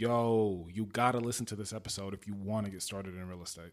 Yo, 0.00 0.66
you 0.72 0.86
gotta 0.86 1.18
listen 1.18 1.44
to 1.44 1.54
this 1.54 1.74
episode 1.74 2.14
if 2.14 2.26
you 2.26 2.32
want 2.32 2.64
to 2.64 2.72
get 2.72 2.80
started 2.80 3.14
in 3.14 3.28
real 3.28 3.42
estate. 3.42 3.72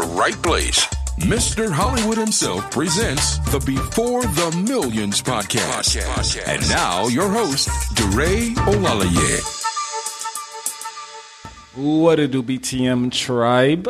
right 0.01 0.41
place. 0.43 0.85
Mr. 1.19 1.71
Hollywood 1.71 2.17
himself 2.17 2.71
presents 2.71 3.37
the 3.51 3.59
Before 3.59 4.23
the 4.23 4.63
Millions 4.67 5.21
podcast. 5.21 5.95
And 6.47 6.67
now 6.69 7.07
your 7.07 7.29
host, 7.29 7.69
DeRay 7.95 8.53
Olalaye. 8.65 9.59
What 11.75 12.19
a 12.19 12.27
do, 12.27 12.41
BTM 12.43 13.11
tribe? 13.11 13.87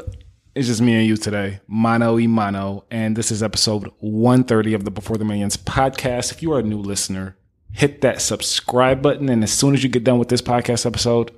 It's 0.53 0.67
just 0.67 0.81
me 0.81 0.95
and 0.95 1.07
you 1.07 1.15
today, 1.15 1.61
mano 1.67 2.15
y 2.17 2.27
mano, 2.27 2.83
and 2.91 3.15
this 3.15 3.31
is 3.31 3.41
episode 3.41 3.89
130 3.99 4.73
of 4.73 4.83
the 4.83 4.91
Before 4.91 5.17
the 5.17 5.23
Millions 5.23 5.55
podcast. 5.55 6.33
If 6.33 6.43
you 6.43 6.51
are 6.51 6.59
a 6.59 6.63
new 6.63 6.79
listener, 6.79 7.37
hit 7.73 8.01
that 8.01 8.21
subscribe 8.21 9.01
button, 9.01 9.29
and 9.29 9.43
as 9.43 9.51
soon 9.51 9.73
as 9.73 9.83
you 9.83 9.89
get 9.89 10.03
done 10.03 10.19
with 10.19 10.29
this 10.29 10.41
podcast 10.41 10.85
episode, 10.85 11.31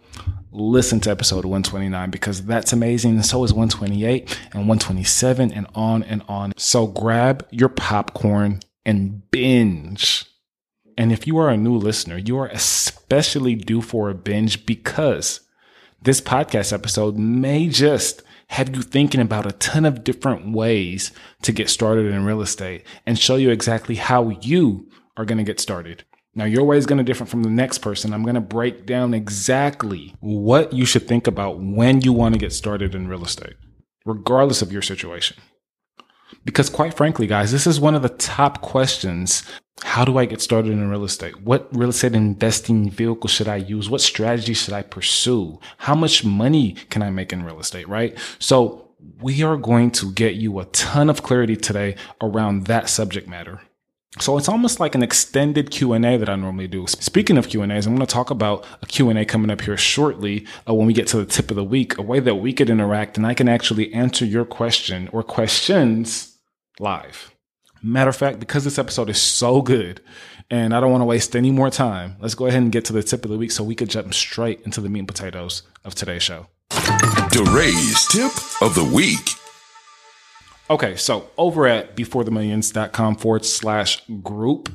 listen 0.51 0.99
to 1.01 1.09
episode 1.09 1.45
129 1.45 2.09
because 2.11 2.45
that's 2.45 2.73
amazing. 2.73 3.15
And 3.15 3.25
so 3.25 3.43
is 3.43 3.53
128 3.53 4.21
and 4.53 4.67
127 4.67 5.51
and 5.51 5.67
on 5.73 6.03
and 6.03 6.23
on. 6.27 6.53
So 6.57 6.87
grab 6.87 7.47
your 7.51 7.69
popcorn 7.69 8.59
and 8.85 9.29
binge. 9.31 10.25
And 10.97 11.11
if 11.11 11.25
you 11.25 11.37
are 11.37 11.49
a 11.49 11.57
new 11.57 11.75
listener, 11.75 12.17
you 12.17 12.37
are 12.37 12.47
especially 12.47 13.55
due 13.55 13.81
for 13.81 14.09
a 14.09 14.15
binge 14.15 14.65
because 14.65 15.41
this 16.01 16.21
podcast 16.21 16.71
episode 16.71 17.17
may 17.17 17.67
just 17.67 18.21
have 18.47 18.75
you 18.75 18.83
thinking 18.83 19.21
about 19.21 19.47
a 19.47 19.53
ton 19.53 19.85
of 19.85 20.03
different 20.03 20.53
ways 20.53 21.11
to 21.41 21.51
get 21.51 21.69
started 21.69 22.05
in 22.05 22.25
real 22.25 22.41
estate 22.41 22.83
and 23.05 23.17
show 23.17 23.35
you 23.35 23.49
exactly 23.49 23.95
how 23.95 24.29
you 24.41 24.87
are 25.17 25.25
going 25.25 25.39
to 25.39 25.43
get 25.43 25.59
started. 25.59 26.03
Now, 26.35 26.45
your 26.45 26.63
way 26.63 26.77
is 26.77 26.87
going 26.87 26.97
to 26.97 27.03
differ 27.03 27.25
from 27.25 27.43
the 27.43 27.49
next 27.49 27.79
person. 27.79 28.13
I'm 28.13 28.23
going 28.23 28.35
to 28.35 28.41
break 28.41 28.85
down 28.87 29.13
exactly 29.13 30.15
what 30.19 30.73
you 30.73 30.85
should 30.85 31.07
think 31.07 31.27
about 31.27 31.59
when 31.59 32.01
you 32.01 32.11
want 32.11 32.33
to 32.33 32.39
get 32.39 32.53
started 32.53 32.95
in 32.95 33.07
real 33.07 33.23
estate, 33.23 33.53
regardless 34.03 34.61
of 34.61 34.71
your 34.71 34.81
situation. 34.81 35.37
Because 36.43 36.69
quite 36.69 36.95
frankly, 36.95 37.27
guys, 37.27 37.51
this 37.51 37.67
is 37.67 37.79
one 37.79 37.95
of 37.95 38.01
the 38.01 38.09
top 38.09 38.61
questions. 38.61 39.43
How 39.83 40.03
do 40.03 40.17
I 40.17 40.25
get 40.25 40.41
started 40.41 40.71
in 40.71 40.89
real 40.89 41.03
estate? 41.03 41.41
What 41.41 41.69
real 41.71 41.89
estate 41.89 42.15
investing 42.15 42.89
vehicle 42.89 43.27
should 43.27 43.47
I 43.47 43.57
use? 43.57 43.89
What 43.89 44.01
strategy 44.01 44.53
should 44.53 44.73
I 44.73 44.81
pursue? 44.81 45.59
How 45.77 45.95
much 45.95 46.25
money 46.25 46.73
can 46.89 47.01
I 47.03 47.11
make 47.11 47.31
in 47.31 47.43
real 47.43 47.59
estate? 47.59 47.87
Right. 47.87 48.17
So 48.39 48.89
we 49.21 49.43
are 49.43 49.57
going 49.57 49.91
to 49.91 50.11
get 50.11 50.35
you 50.35 50.59
a 50.59 50.65
ton 50.65 51.09
of 51.09 51.23
clarity 51.23 51.55
today 51.55 51.95
around 52.21 52.65
that 52.65 52.89
subject 52.89 53.27
matter. 53.27 53.61
So 54.19 54.37
it's 54.37 54.47
almost 54.47 54.79
like 54.79 54.93
an 54.93 55.01
extended 55.01 55.71
Q&A 55.71 56.17
that 56.17 56.29
I 56.29 56.35
normally 56.35 56.67
do. 56.67 56.85
Speaking 56.87 57.37
of 57.37 57.49
Q&As, 57.49 57.87
I'm 57.87 57.95
going 57.95 58.05
to 58.05 58.13
talk 58.13 58.29
about 58.29 58.65
a 58.81 58.85
Q&A 58.85 59.25
coming 59.25 59.49
up 59.49 59.61
here 59.61 59.75
shortly 59.75 60.45
uh, 60.69 60.73
when 60.73 60.85
we 60.85 60.93
get 60.93 61.07
to 61.07 61.17
the 61.17 61.25
tip 61.25 61.49
of 61.49 61.55
the 61.55 61.63
week, 61.63 61.97
a 61.97 62.01
way 62.03 62.19
that 62.19 62.35
we 62.35 62.53
could 62.53 62.69
interact 62.69 63.17
and 63.17 63.25
I 63.25 63.33
can 63.33 63.49
actually 63.49 63.91
answer 63.91 64.23
your 64.23 64.45
question 64.45 65.09
or 65.11 65.23
questions 65.23 66.37
live. 66.79 67.33
Matter 67.81 68.09
of 68.09 68.15
fact, 68.15 68.39
because 68.39 68.63
this 68.63 68.77
episode 68.77 69.09
is 69.09 69.19
so 69.19 69.61
good 69.61 69.99
and 70.49 70.75
I 70.75 70.79
don't 70.79 70.91
want 70.91 71.01
to 71.01 71.05
waste 71.05 71.35
any 71.35 71.49
more 71.49 71.71
time, 71.71 72.15
let's 72.19 72.35
go 72.35 72.45
ahead 72.45 72.61
and 72.61 72.71
get 72.71 72.85
to 72.85 72.93
the 72.93 73.01
tip 73.01 73.25
of 73.25 73.31
the 73.31 73.37
week 73.37 73.51
so 73.51 73.63
we 73.63 73.75
could 73.75 73.89
jump 73.89 74.13
straight 74.13 74.61
into 74.61 74.79
the 74.79 74.89
meat 74.89 74.99
and 74.99 75.07
potatoes 75.07 75.63
of 75.83 75.95
today's 75.95 76.21
show. 76.21 76.47
DeRay's 76.69 78.07
tip 78.09 78.31
of 78.61 78.75
the 78.75 78.83
week. 78.83 79.42
Okay, 80.69 80.95
so 80.95 81.29
over 81.37 81.67
at 81.67 81.95
beforethemillions.com 81.95 83.15
forward 83.15 83.45
slash 83.45 84.05
group, 84.21 84.69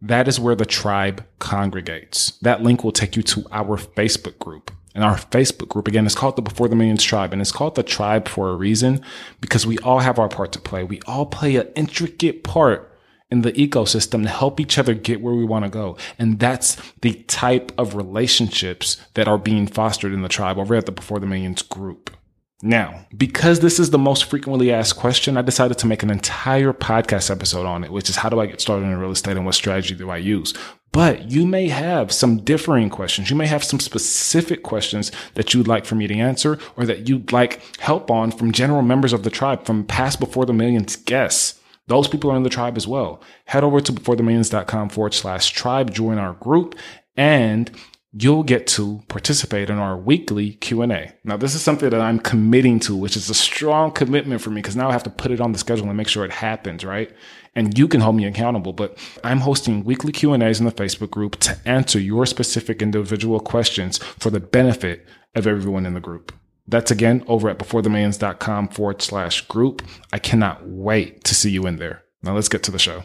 that 0.00 0.28
is 0.28 0.38
where 0.38 0.54
the 0.54 0.66
tribe 0.66 1.24
congregates. 1.38 2.38
That 2.42 2.62
link 2.62 2.84
will 2.84 2.92
take 2.92 3.16
you 3.16 3.22
to 3.24 3.44
our 3.50 3.76
Facebook 3.76 4.38
group. 4.38 4.70
And 4.94 5.04
our 5.04 5.16
Facebook 5.16 5.68
group, 5.68 5.88
again, 5.88 6.06
is 6.06 6.14
called 6.14 6.36
the 6.36 6.42
Before 6.42 6.68
the 6.68 6.76
Millions 6.76 7.02
Tribe. 7.02 7.32
And 7.32 7.42
it's 7.42 7.52
called 7.52 7.74
the 7.74 7.82
tribe 7.82 8.28
for 8.28 8.48
a 8.48 8.56
reason 8.56 9.02
because 9.42 9.66
we 9.66 9.78
all 9.78 9.98
have 9.98 10.18
our 10.18 10.28
part 10.28 10.52
to 10.52 10.60
play. 10.60 10.84
We 10.84 11.02
all 11.06 11.26
play 11.26 11.56
an 11.56 11.68
intricate 11.74 12.42
part 12.44 12.90
in 13.30 13.42
the 13.42 13.52
ecosystem 13.52 14.22
to 14.22 14.28
help 14.30 14.58
each 14.58 14.78
other 14.78 14.94
get 14.94 15.20
where 15.20 15.34
we 15.34 15.44
want 15.44 15.64
to 15.64 15.70
go. 15.70 15.98
And 16.18 16.38
that's 16.38 16.76
the 17.02 17.14
type 17.24 17.72
of 17.76 17.94
relationships 17.94 19.04
that 19.14 19.28
are 19.28 19.36
being 19.36 19.66
fostered 19.66 20.14
in 20.14 20.22
the 20.22 20.28
tribe 20.28 20.58
over 20.58 20.74
at 20.74 20.86
the 20.86 20.92
Before 20.92 21.18
the 21.18 21.26
Millions 21.26 21.60
group. 21.60 22.15
Now, 22.62 23.06
because 23.14 23.60
this 23.60 23.78
is 23.78 23.90
the 23.90 23.98
most 23.98 24.24
frequently 24.24 24.72
asked 24.72 24.96
question, 24.96 25.36
I 25.36 25.42
decided 25.42 25.76
to 25.78 25.86
make 25.86 26.02
an 26.02 26.10
entire 26.10 26.72
podcast 26.72 27.30
episode 27.30 27.66
on 27.66 27.84
it, 27.84 27.92
which 27.92 28.08
is 28.08 28.16
how 28.16 28.30
do 28.30 28.40
I 28.40 28.46
get 28.46 28.62
started 28.62 28.86
in 28.86 28.96
real 28.96 29.10
estate 29.10 29.36
and 29.36 29.44
what 29.44 29.54
strategy 29.54 29.94
do 29.94 30.08
I 30.08 30.16
use? 30.16 30.54
But 30.90 31.30
you 31.30 31.46
may 31.46 31.68
have 31.68 32.10
some 32.10 32.38
differing 32.38 32.88
questions. 32.88 33.28
You 33.28 33.36
may 33.36 33.46
have 33.46 33.62
some 33.62 33.78
specific 33.78 34.62
questions 34.62 35.12
that 35.34 35.52
you'd 35.52 35.68
like 35.68 35.84
for 35.84 35.96
me 35.96 36.06
to 36.06 36.14
answer 36.14 36.58
or 36.78 36.86
that 36.86 37.06
you'd 37.06 37.30
like 37.30 37.60
help 37.78 38.10
on 38.10 38.30
from 38.30 38.52
general 38.52 38.80
members 38.80 39.12
of 39.12 39.22
the 39.22 39.30
tribe, 39.30 39.66
from 39.66 39.84
past 39.84 40.18
Before 40.18 40.46
the 40.46 40.54
Millions 40.54 40.96
guests. 40.96 41.60
Those 41.88 42.08
people 42.08 42.32
are 42.32 42.36
in 42.36 42.42
the 42.42 42.48
tribe 42.48 42.78
as 42.78 42.88
well. 42.88 43.20
Head 43.44 43.64
over 43.64 43.80
to 43.80 43.92
beforethemillions.com 43.92 44.88
forward 44.88 45.12
slash 45.12 45.50
tribe, 45.50 45.92
join 45.92 46.16
our 46.16 46.32
group, 46.32 46.74
and 47.18 47.70
you'll 48.18 48.42
get 48.42 48.66
to 48.66 49.02
participate 49.08 49.68
in 49.68 49.76
our 49.76 49.96
weekly 49.96 50.52
Q&A. 50.54 51.12
Now, 51.24 51.36
this 51.36 51.54
is 51.54 51.60
something 51.60 51.90
that 51.90 52.00
I'm 52.00 52.18
committing 52.18 52.80
to, 52.80 52.96
which 52.96 53.16
is 53.16 53.28
a 53.28 53.34
strong 53.34 53.90
commitment 53.90 54.40
for 54.40 54.50
me 54.50 54.62
because 54.62 54.76
now 54.76 54.88
I 54.88 54.92
have 54.92 55.02
to 55.02 55.10
put 55.10 55.32
it 55.32 55.40
on 55.40 55.52
the 55.52 55.58
schedule 55.58 55.88
and 55.88 55.96
make 55.96 56.08
sure 56.08 56.24
it 56.24 56.32
happens, 56.32 56.84
right? 56.84 57.14
And 57.54 57.76
you 57.78 57.88
can 57.88 58.00
hold 58.00 58.16
me 58.16 58.24
accountable, 58.24 58.72
but 58.72 58.96
I'm 59.22 59.40
hosting 59.40 59.84
weekly 59.84 60.12
Q&As 60.12 60.60
in 60.60 60.66
the 60.66 60.72
Facebook 60.72 61.10
group 61.10 61.38
to 61.40 61.58
answer 61.66 61.98
your 61.98 62.24
specific 62.24 62.80
individual 62.80 63.38
questions 63.38 63.98
for 63.98 64.30
the 64.30 64.40
benefit 64.40 65.06
of 65.34 65.46
everyone 65.46 65.84
in 65.84 65.94
the 65.94 66.00
group. 66.00 66.32
That's 66.66 66.90
again 66.90 67.22
over 67.28 67.50
at 67.50 67.58
beforethemillions.com 67.58 68.68
forward 68.68 69.02
slash 69.02 69.42
group. 69.42 69.82
I 70.12 70.18
cannot 70.18 70.66
wait 70.66 71.22
to 71.24 71.34
see 71.34 71.50
you 71.50 71.66
in 71.66 71.76
there. 71.76 72.02
Now 72.22 72.34
let's 72.34 72.48
get 72.48 72.62
to 72.64 72.70
the 72.70 72.78
show. 72.78 73.04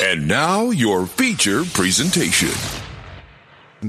And 0.00 0.28
now 0.28 0.70
your 0.70 1.06
feature 1.06 1.64
presentation. 1.64 2.50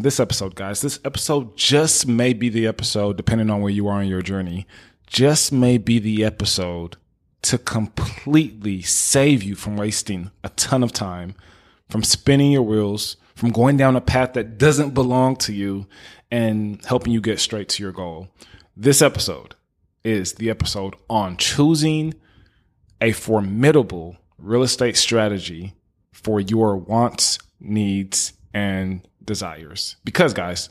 This 0.02 0.20
episode, 0.20 0.56
guys, 0.56 0.82
this 0.82 1.00
episode 1.06 1.56
just 1.56 2.08
may 2.08 2.34
be 2.34 2.50
the 2.50 2.68
episode, 2.68 3.18
depending 3.18 3.50
on 3.50 3.62
where 3.62 3.72
you 3.72 3.88
are 3.88 4.02
in 4.02 4.08
your 4.08 4.22
journey, 4.22 4.66
just 5.08 5.52
may 5.52 5.78
be 5.78 6.00
the 6.00 6.24
episode 6.24 6.98
to 7.44 7.58
completely 7.58 8.82
save 8.82 9.44
you 9.44 9.56
from 9.56 9.78
wasting 9.78 10.32
a 10.44 10.50
ton 10.50 10.82
of 10.84 10.92
time, 10.92 11.36
from 11.90 12.04
spinning 12.04 12.52
your 12.52 12.64
wheels, 12.64 13.18
from 13.36 13.52
going 13.52 13.78
down 13.78 13.96
a 13.96 14.02
path 14.02 14.34
that 14.34 14.58
doesn't 14.58 14.94
belong 14.94 15.36
to 15.36 15.54
you, 15.54 15.86
and 16.32 16.84
helping 16.86 17.14
you 17.14 17.22
get 17.22 17.40
straight 17.40 17.70
to 17.70 17.84
your 17.84 17.92
goal. 17.92 18.28
This 18.76 19.02
episode 19.02 19.56
is 20.04 20.34
the 20.34 20.50
episode 20.50 20.96
on 21.10 21.38
choosing 21.38 22.14
a 23.00 23.12
formidable 23.12 24.18
real 24.38 24.64
estate 24.64 24.98
strategy 24.98 25.76
for 26.12 26.40
your 26.40 26.78
wants, 26.78 27.38
needs, 27.60 28.34
and 28.54 29.08
desires. 29.26 29.96
Because, 30.04 30.34
guys, 30.34 30.70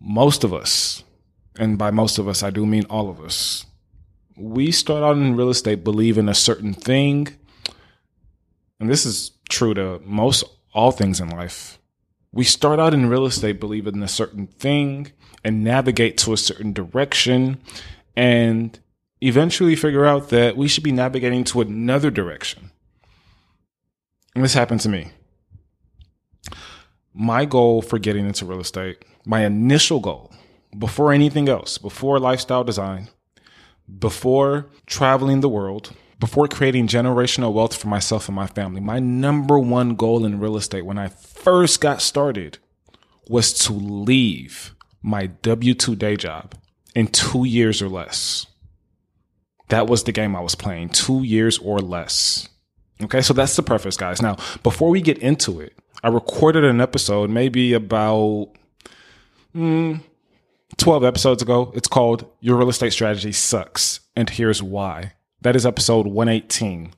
most 0.00 0.44
of 0.44 0.52
us, 0.52 1.04
and 1.58 1.78
by 1.78 1.90
most 1.90 2.18
of 2.18 2.28
us, 2.28 2.42
I 2.42 2.50
do 2.50 2.66
mean 2.66 2.84
all 2.90 3.08
of 3.08 3.20
us, 3.20 3.66
we 4.36 4.72
start 4.72 5.02
out 5.02 5.16
in 5.16 5.36
real 5.36 5.50
estate 5.50 5.84
believing 5.84 6.28
a 6.28 6.34
certain 6.34 6.74
thing. 6.74 7.28
And 8.80 8.90
this 8.90 9.06
is 9.06 9.32
true 9.48 9.74
to 9.74 10.00
most 10.04 10.44
all 10.72 10.90
things 10.90 11.20
in 11.20 11.28
life. 11.30 11.78
We 12.32 12.44
start 12.44 12.80
out 12.80 12.94
in 12.94 13.08
real 13.08 13.26
estate 13.26 13.60
believing 13.60 13.94
in 13.94 14.02
a 14.02 14.08
certain 14.08 14.48
thing 14.48 15.12
and 15.44 15.62
navigate 15.62 16.18
to 16.18 16.32
a 16.32 16.36
certain 16.36 16.72
direction 16.72 17.60
and 18.16 18.78
eventually 19.20 19.76
figure 19.76 20.04
out 20.04 20.30
that 20.30 20.56
we 20.56 20.66
should 20.66 20.82
be 20.82 20.92
navigating 20.92 21.44
to 21.44 21.60
another 21.60 22.10
direction. 22.10 22.72
And 24.34 24.42
this 24.42 24.54
happened 24.54 24.80
to 24.80 24.88
me. 24.88 25.10
My 27.14 27.44
goal 27.44 27.80
for 27.80 27.98
getting 27.98 28.26
into 28.26 28.44
real 28.44 28.60
estate, 28.60 29.04
my 29.24 29.44
initial 29.46 30.00
goal, 30.00 30.32
before 30.76 31.12
anything 31.12 31.48
else, 31.48 31.78
before 31.78 32.18
lifestyle 32.18 32.64
design, 32.64 33.08
before 33.98 34.66
traveling 34.86 35.40
the 35.40 35.48
world, 35.48 35.92
before 36.18 36.48
creating 36.48 36.88
generational 36.88 37.52
wealth 37.52 37.76
for 37.76 37.88
myself 37.88 38.28
and 38.28 38.34
my 38.34 38.46
family, 38.46 38.80
my 38.80 38.98
number 38.98 39.58
one 39.58 39.94
goal 39.94 40.24
in 40.24 40.40
real 40.40 40.56
estate 40.56 40.84
when 40.84 40.98
I 40.98 41.08
first 41.08 41.80
got 41.80 42.02
started 42.02 42.58
was 43.28 43.52
to 43.60 43.72
leave 43.72 44.74
my 45.02 45.26
W 45.26 45.74
2 45.74 45.94
day 45.96 46.16
job 46.16 46.54
in 46.94 47.08
two 47.08 47.44
years 47.44 47.82
or 47.82 47.88
less. 47.88 48.46
That 49.68 49.86
was 49.86 50.04
the 50.04 50.12
game 50.12 50.36
I 50.36 50.40
was 50.40 50.54
playing, 50.54 50.90
two 50.90 51.22
years 51.22 51.58
or 51.58 51.78
less. 51.78 52.48
Okay, 53.02 53.22
so 53.22 53.34
that's 53.34 53.56
the 53.56 53.62
preface, 53.62 53.96
guys. 53.96 54.22
Now, 54.22 54.36
before 54.62 54.90
we 54.90 55.00
get 55.00 55.18
into 55.18 55.60
it, 55.60 55.76
I 56.04 56.08
recorded 56.08 56.64
an 56.64 56.82
episode 56.82 57.30
maybe 57.30 57.72
about 57.72 58.50
mm, 59.56 60.02
12 60.76 61.02
episodes 61.02 61.40
ago. 61.40 61.72
It's 61.74 61.88
called 61.88 62.26
Your 62.40 62.58
Real 62.58 62.68
Estate 62.68 62.92
Strategy 62.92 63.32
Sucks, 63.32 64.00
and 64.14 64.28
Here's 64.28 64.62
Why. 64.62 65.14
That 65.40 65.56
is 65.56 65.64
episode 65.64 66.06
118. 66.06 66.92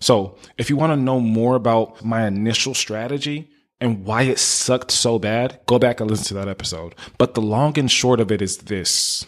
So, 0.00 0.36
if 0.58 0.68
you 0.68 0.76
want 0.76 0.92
to 0.92 0.96
know 0.96 1.20
more 1.20 1.54
about 1.54 2.04
my 2.04 2.26
initial 2.26 2.74
strategy 2.74 3.48
and 3.80 4.04
why 4.04 4.24
it 4.24 4.38
sucked 4.38 4.90
so 4.90 5.18
bad, 5.18 5.60
go 5.64 5.78
back 5.78 5.98
and 5.98 6.10
listen 6.10 6.26
to 6.26 6.34
that 6.34 6.48
episode. 6.48 6.94
But 7.16 7.32
the 7.32 7.40
long 7.40 7.78
and 7.78 7.90
short 7.90 8.20
of 8.20 8.30
it 8.30 8.42
is 8.42 8.58
this 8.58 9.24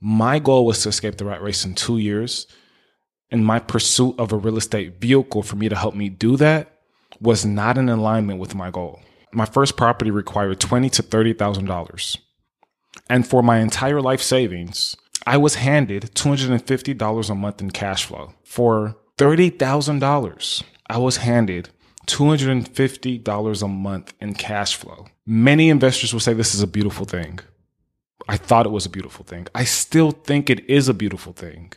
my 0.00 0.40
goal 0.40 0.66
was 0.66 0.82
to 0.82 0.88
escape 0.88 1.18
the 1.18 1.24
rat 1.24 1.40
race 1.40 1.64
in 1.64 1.76
two 1.76 1.98
years. 1.98 2.48
And 3.30 3.46
my 3.46 3.60
pursuit 3.60 4.18
of 4.18 4.32
a 4.32 4.36
real 4.36 4.56
estate 4.56 5.00
vehicle 5.00 5.44
for 5.44 5.54
me 5.54 5.68
to 5.68 5.76
help 5.76 5.94
me 5.94 6.08
do 6.08 6.36
that 6.38 6.77
was 7.20 7.44
not 7.44 7.78
in 7.78 7.88
alignment 7.88 8.40
with 8.40 8.54
my 8.54 8.70
goal. 8.70 9.00
My 9.32 9.44
first 9.44 9.76
property 9.76 10.10
required 10.10 10.60
twenty 10.60 10.90
to 10.90 11.02
thirty 11.02 11.32
thousand 11.32 11.66
dollars. 11.66 12.16
And 13.08 13.26
for 13.26 13.42
my 13.42 13.58
entire 13.58 14.00
life 14.00 14.22
savings, 14.22 14.96
I 15.26 15.36
was 15.36 15.56
handed 15.56 16.14
$250 16.14 17.30
a 17.30 17.34
month 17.34 17.60
in 17.60 17.70
cash 17.70 18.04
flow. 18.04 18.32
For 18.44 18.96
$30,000, 19.18 20.62
I 20.88 20.98
was 20.98 21.18
handed 21.18 21.68
$250 22.06 23.62
a 23.62 23.68
month 23.68 24.14
in 24.20 24.34
cash 24.34 24.74
flow. 24.74 25.06
Many 25.26 25.68
investors 25.68 26.12
will 26.12 26.20
say 26.20 26.32
this 26.32 26.54
is 26.54 26.62
a 26.62 26.66
beautiful 26.66 27.04
thing. 27.04 27.40
I 28.28 28.36
thought 28.36 28.66
it 28.66 28.70
was 28.72 28.86
a 28.86 28.90
beautiful 28.90 29.24
thing. 29.24 29.46
I 29.54 29.64
still 29.64 30.10
think 30.10 30.48
it 30.48 30.68
is 30.68 30.88
a 30.88 30.94
beautiful 30.94 31.32
thing. 31.32 31.72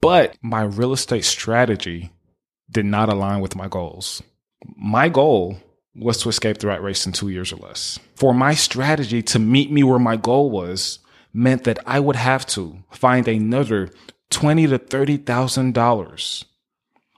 But 0.00 0.36
my 0.42 0.62
real 0.62 0.92
estate 0.92 1.24
strategy 1.24 2.12
did 2.70 2.86
not 2.86 3.08
align 3.08 3.40
with 3.40 3.56
my 3.56 3.68
goals. 3.68 4.22
My 4.76 5.08
goal 5.08 5.58
was 5.94 6.18
to 6.22 6.28
escape 6.28 6.58
the 6.58 6.66
rat 6.66 6.82
race 6.82 7.06
in 7.06 7.12
two 7.12 7.28
years 7.28 7.52
or 7.52 7.56
less. 7.56 7.98
For 8.16 8.34
my 8.34 8.54
strategy 8.54 9.22
to 9.22 9.38
meet 9.38 9.70
me 9.70 9.82
where 9.82 9.98
my 9.98 10.16
goal 10.16 10.50
was 10.50 10.98
meant 11.32 11.64
that 11.64 11.78
I 11.86 12.00
would 12.00 12.16
have 12.16 12.46
to 12.48 12.78
find 12.90 13.26
another 13.28 13.90
twenty 14.30 14.66
to 14.66 14.78
thirty 14.78 15.16
thousand 15.16 15.74
dollars 15.74 16.44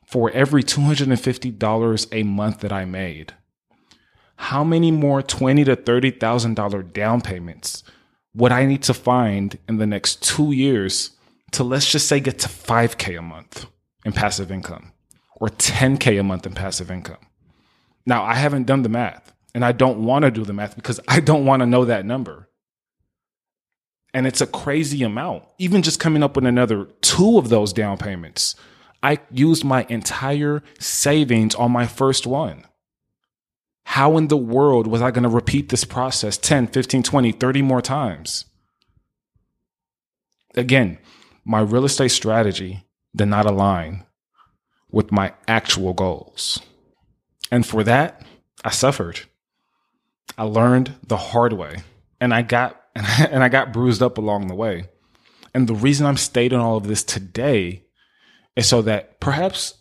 for 0.06 0.31
every 0.31 0.62
two 0.62 0.82
hundred 0.82 1.08
and 1.08 1.20
fifty 1.20 1.50
dollars 1.50 2.06
a 2.12 2.22
month 2.22 2.60
that 2.60 2.72
I 2.72 2.84
made. 2.84 3.34
How 4.37 4.62
many 4.62 4.90
more 4.90 5.22
twenty 5.22 5.64
to 5.64 5.76
thirty 5.76 6.10
thousand 6.10 6.54
dollar 6.54 6.82
down 6.82 7.20
payments 7.20 7.82
would 8.34 8.52
I 8.52 8.66
need 8.66 8.82
to 8.84 8.94
find 8.94 9.58
in 9.69 9.78
the 9.78 9.87
next 9.87 10.22
two 10.22 10.52
years 10.52 11.12
to 11.52 11.64
let's 11.64 11.90
just 11.90 12.06
say 12.06 12.20
get 12.20 12.38
to 12.40 12.48
five 12.48 12.98
k 12.98 13.14
a 13.14 13.22
month 13.22 13.66
in 14.04 14.12
passive 14.12 14.50
income 14.50 14.93
or 15.37 15.48
ten 15.48 15.96
k 15.96 16.19
a 16.19 16.22
month 16.22 16.46
in 16.46 16.52
passive 16.52 16.90
income? 16.90 17.16
Now 18.06 18.25
I 18.25 18.35
haven't 18.35 18.67
done 18.67 18.82
the 18.82 18.88
math, 18.88 19.35
and 19.55 19.64
I 19.64 19.73
don't 19.73 20.05
want 20.05 20.25
to 20.25 20.31
do 20.31 20.44
the 20.44 20.53
math 20.53 20.76
because 20.76 21.00
I 21.08 21.20
don't 21.20 21.44
want 21.44 21.61
to 21.61 21.67
know 21.67 21.85
that 21.85 22.06
number 22.06 22.49
and 24.17 24.26
it's 24.26 24.41
a 24.41 24.47
crazy 24.47 25.03
amount. 25.03 25.44
Even 25.58 25.82
just 25.82 26.00
coming 26.00 26.23
up 26.23 26.37
with 26.37 26.47
another 26.47 26.87
two 27.03 27.37
of 27.37 27.50
those 27.50 27.75
down 27.75 27.99
payments, 27.99 28.55
I 29.03 29.19
used 29.31 29.62
my 29.62 29.85
entire 29.91 30.62
savings 30.81 31.55
on 31.55 31.70
my 31.70 31.87
first 31.87 32.26
one. 32.26 32.64
How 33.85 34.17
in 34.17 34.29
the 34.29 34.37
world 34.38 34.87
was 34.87 35.03
I 35.03 35.11
going 35.11 35.25
to 35.25 35.29
repeat 35.29 35.69
this 35.69 35.85
process 35.85 36.38
10, 36.38 36.69
15, 36.69 37.03
20, 37.03 37.32
30 37.32 37.61
more 37.61 37.82
times? 37.82 38.47
Again, 40.55 40.97
my 41.44 41.61
real 41.61 41.85
estate 41.85 42.08
strategy 42.08 42.87
did 43.14 43.26
not 43.26 43.44
align 43.44 44.06
with 44.91 45.12
my 45.12 45.35
actual 45.47 45.93
goals. 45.93 46.58
And 47.50 47.64
for 47.64 47.84
that, 47.84 48.22
I 48.64 48.70
suffered. 48.70 49.20
I 50.37 50.44
learned 50.44 50.94
the 51.06 51.16
hard 51.16 51.52
way 51.52 51.82
and 52.20 52.34
I 52.34 52.43
got 52.43 52.81
and 52.94 53.44
I, 53.44 53.48
got 53.50 53.72
bruised 53.72 54.02
up 54.02 54.16
along 54.16 54.48
the 54.48 54.54
way. 54.54 54.88
And 55.52 55.69
the 55.69 55.75
reason 55.75 56.06
I'm 56.06 56.16
stating 56.16 56.58
all 56.58 56.78
of 56.78 56.87
this 56.87 57.04
today 57.04 57.84
is 58.56 58.66
so 58.69 58.81
that 58.82 59.20
perhaps 59.20 59.75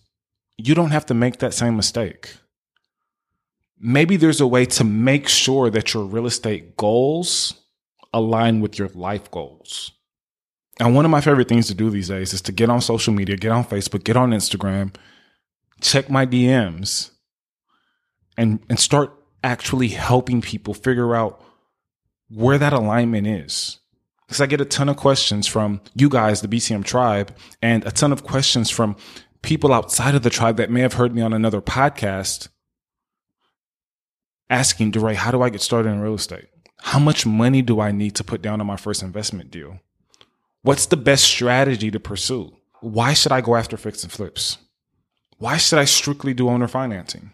you 0.57 0.75
don't 0.75 0.91
have 0.91 1.05
to 1.07 1.13
make 1.13 1.39
that 1.39 1.53
same 1.53 1.77
mistake. 1.77 2.35
Maybe 3.79 4.17
there's 4.17 4.41
a 4.41 4.47
way 4.47 4.65
to 4.65 4.83
make 4.83 5.29
sure 5.29 5.69
that 5.69 5.93
your 5.93 6.03
real 6.03 6.25
estate 6.25 6.75
goals 6.75 7.53
align 8.13 8.59
with 8.59 8.77
your 8.77 8.89
life 8.89 9.31
goals. 9.31 9.91
And 10.79 10.93
one 10.93 11.05
of 11.05 11.11
my 11.11 11.21
favorite 11.21 11.47
things 11.47 11.67
to 11.67 11.73
do 11.73 11.89
these 11.89 12.09
days 12.09 12.33
is 12.33 12.41
to 12.43 12.51
get 12.51 12.69
on 12.69 12.81
social 12.81 13.13
media, 13.13 13.37
get 13.37 13.51
on 13.51 13.63
Facebook, 13.63 14.03
get 14.03 14.17
on 14.17 14.31
Instagram, 14.31 14.93
check 15.79 16.09
my 16.09 16.25
DMs, 16.25 17.11
and, 18.37 18.59
and 18.69 18.79
start 18.79 19.13
actually 19.43 19.89
helping 19.89 20.41
people 20.41 20.73
figure 20.73 21.15
out 21.15 21.43
where 22.29 22.57
that 22.57 22.73
alignment 22.73 23.27
is. 23.27 23.79
Because 24.25 24.41
I 24.41 24.47
get 24.47 24.61
a 24.61 24.65
ton 24.65 24.89
of 24.89 24.97
questions 24.97 25.45
from 25.45 25.81
you 25.93 26.09
guys, 26.09 26.41
the 26.41 26.47
BTM 26.47 26.83
tribe, 26.83 27.35
and 27.61 27.85
a 27.85 27.91
ton 27.91 28.11
of 28.11 28.23
questions 28.23 28.71
from 28.71 28.95
people 29.43 29.71
outside 29.71 30.15
of 30.15 30.23
the 30.23 30.31
tribe 30.31 30.57
that 30.57 30.71
may 30.71 30.81
have 30.81 30.93
heard 30.93 31.13
me 31.13 31.21
on 31.21 31.33
another 31.33 31.61
podcast 31.61 32.47
asking, 34.49 34.91
DeRay, 34.91 35.13
how 35.13 35.31
do 35.31 35.41
I 35.41 35.49
get 35.49 35.61
started 35.61 35.89
in 35.89 36.01
real 36.01 36.15
estate? 36.15 36.47
How 36.79 36.99
much 36.99 37.25
money 37.25 37.61
do 37.61 37.79
I 37.79 37.91
need 37.91 38.15
to 38.15 38.23
put 38.23 38.41
down 38.41 38.59
on 38.61 38.67
my 38.67 38.77
first 38.77 39.03
investment 39.03 39.51
deal? 39.51 39.79
What's 40.63 40.87
the 40.87 40.97
best 40.97 41.25
strategy 41.25 41.91
to 41.91 41.99
pursue? 41.99 42.55
Why 42.81 43.13
should 43.13 43.31
I 43.31 43.41
go 43.41 43.55
after 43.55 43.77
fix 43.77 44.03
and 44.03 44.11
flips? 44.11 44.57
Why 45.37 45.57
should 45.57 45.79
I 45.79 45.85
strictly 45.85 46.33
do 46.33 46.49
owner 46.49 46.67
financing? 46.67 47.31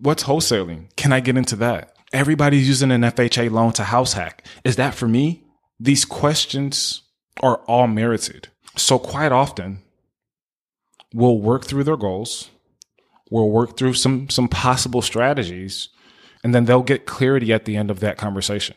What's 0.00 0.24
wholesaling? 0.24 0.94
Can 0.96 1.12
I 1.12 1.20
get 1.20 1.36
into 1.36 1.56
that? 1.56 1.94
Everybody's 2.12 2.66
using 2.66 2.90
an 2.90 3.02
FHA 3.02 3.50
loan 3.50 3.72
to 3.74 3.84
house 3.84 4.14
hack. 4.14 4.46
Is 4.64 4.76
that 4.76 4.94
for 4.94 5.06
me? 5.06 5.44
These 5.78 6.04
questions 6.04 7.02
are 7.42 7.58
all 7.66 7.86
merited. 7.86 8.48
So 8.76 8.98
quite 8.98 9.30
often, 9.30 9.82
we'll 11.14 11.38
work 11.38 11.66
through 11.66 11.84
their 11.84 11.96
goals. 11.96 12.50
We'll 13.30 13.50
work 13.50 13.76
through 13.76 13.94
some, 13.94 14.28
some 14.30 14.48
possible 14.48 15.02
strategies 15.02 15.90
and 16.42 16.54
then 16.54 16.64
they'll 16.64 16.82
get 16.82 17.06
clarity 17.06 17.52
at 17.52 17.64
the 17.64 17.76
end 17.76 17.90
of 17.90 18.00
that 18.00 18.16
conversation. 18.16 18.76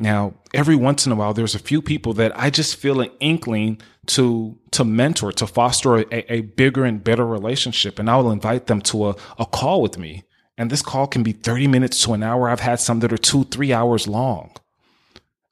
Now, 0.00 0.32
every 0.54 0.76
once 0.76 1.04
in 1.04 1.12
a 1.12 1.14
while, 1.14 1.34
there's 1.34 1.54
a 1.54 1.58
few 1.58 1.82
people 1.82 2.14
that 2.14 2.32
I 2.34 2.48
just 2.48 2.76
feel 2.76 3.02
an 3.02 3.10
inkling 3.20 3.82
to 4.06 4.58
to 4.70 4.82
mentor, 4.82 5.30
to 5.32 5.46
foster 5.46 5.98
a, 5.98 6.32
a 6.32 6.40
bigger 6.40 6.86
and 6.86 7.04
better 7.04 7.26
relationship, 7.26 7.98
and 7.98 8.08
I 8.08 8.16
will 8.16 8.30
invite 8.30 8.66
them 8.66 8.80
to 8.82 9.10
a, 9.10 9.16
a 9.38 9.44
call 9.44 9.82
with 9.82 9.98
me. 9.98 10.24
And 10.56 10.70
this 10.70 10.80
call 10.80 11.06
can 11.06 11.22
be 11.22 11.32
30 11.32 11.66
minutes 11.66 12.02
to 12.04 12.14
an 12.14 12.22
hour. 12.22 12.48
I've 12.48 12.60
had 12.60 12.80
some 12.80 13.00
that 13.00 13.12
are 13.12 13.18
two, 13.18 13.44
three 13.44 13.74
hours 13.74 14.08
long 14.08 14.52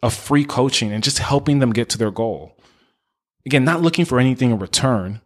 of 0.02 0.14
free 0.14 0.46
coaching 0.46 0.92
and 0.92 1.04
just 1.04 1.18
helping 1.18 1.58
them 1.58 1.72
get 1.74 1.90
to 1.90 1.98
their 1.98 2.10
goal. 2.10 2.56
Again, 3.44 3.64
not 3.64 3.82
looking 3.82 4.06
for 4.06 4.18
anything 4.18 4.50
in 4.50 4.58
return, 4.58 5.20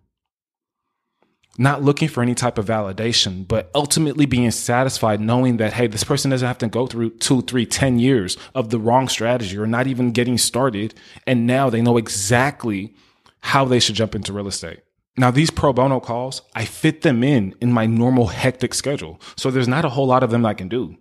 not 1.58 1.82
looking 1.82 2.08
for 2.08 2.22
any 2.22 2.34
type 2.34 2.56
of 2.58 2.66
validation, 2.66 3.46
but 3.46 3.70
ultimately 3.74 4.24
being 4.24 4.50
satisfied 4.50 5.20
knowing 5.20 5.58
that, 5.58 5.74
hey, 5.74 5.86
this 5.86 6.04
person 6.04 6.30
doesn't 6.30 6.46
have 6.46 6.58
to 6.58 6.68
go 6.68 6.86
through 6.86 7.10
two, 7.10 7.42
three, 7.42 7.66
ten 7.66 7.98
years 7.98 8.36
of 8.54 8.70
the 8.70 8.78
wrong 8.78 9.08
strategy 9.08 9.58
or 9.58 9.66
not 9.66 9.86
even 9.86 10.12
getting 10.12 10.38
started. 10.38 10.94
And 11.26 11.46
now 11.46 11.68
they 11.68 11.82
know 11.82 11.98
exactly 11.98 12.94
how 13.40 13.64
they 13.64 13.80
should 13.80 13.96
jump 13.96 14.14
into 14.14 14.32
real 14.32 14.48
estate. 14.48 14.80
Now, 15.16 15.30
these 15.30 15.50
pro 15.50 15.74
bono 15.74 16.00
calls, 16.00 16.40
I 16.54 16.64
fit 16.64 17.02
them 17.02 17.22
in 17.22 17.54
in 17.60 17.70
my 17.70 17.84
normal 17.84 18.28
hectic 18.28 18.72
schedule. 18.72 19.20
So 19.36 19.50
there's 19.50 19.68
not 19.68 19.84
a 19.84 19.90
whole 19.90 20.06
lot 20.06 20.22
of 20.22 20.30
them 20.30 20.46
I 20.46 20.54
can 20.54 20.68
do. 20.68 20.96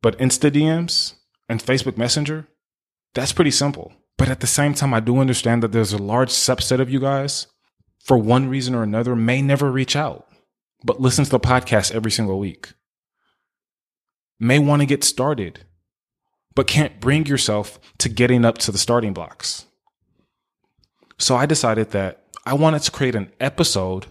But 0.00 0.18
Insta 0.18 0.50
DMs 0.50 1.14
and 1.50 1.62
Facebook 1.62 1.98
Messenger, 1.98 2.48
that's 3.14 3.32
pretty 3.32 3.50
simple. 3.50 3.92
But 4.16 4.30
at 4.30 4.40
the 4.40 4.46
same 4.46 4.72
time, 4.72 4.94
I 4.94 5.00
do 5.00 5.18
understand 5.18 5.62
that 5.62 5.72
there's 5.72 5.92
a 5.92 5.98
large 5.98 6.30
subset 6.30 6.80
of 6.80 6.88
you 6.88 7.00
guys, 7.00 7.46
for 8.02 8.18
one 8.18 8.48
reason 8.48 8.74
or 8.74 8.82
another, 8.82 9.14
may 9.14 9.40
never 9.42 9.70
reach 9.70 9.94
out, 9.96 10.26
but 10.84 11.00
listen 11.00 11.24
to 11.24 11.30
the 11.30 11.40
podcast 11.40 11.92
every 11.92 12.10
single 12.10 12.38
week. 12.38 12.72
may 14.38 14.58
want 14.58 14.82
to 14.82 14.86
get 14.86 15.04
started, 15.04 15.60
but 16.54 16.66
can't 16.66 17.00
bring 17.00 17.26
yourself 17.26 17.78
to 17.98 18.08
getting 18.08 18.44
up 18.44 18.58
to 18.58 18.72
the 18.72 18.78
starting 18.78 19.12
blocks. 19.12 19.66
So 21.18 21.36
I 21.36 21.46
decided 21.46 21.92
that 21.92 22.24
I 22.44 22.54
wanted 22.54 22.82
to 22.82 22.90
create 22.90 23.14
an 23.14 23.30
episode 23.38 24.06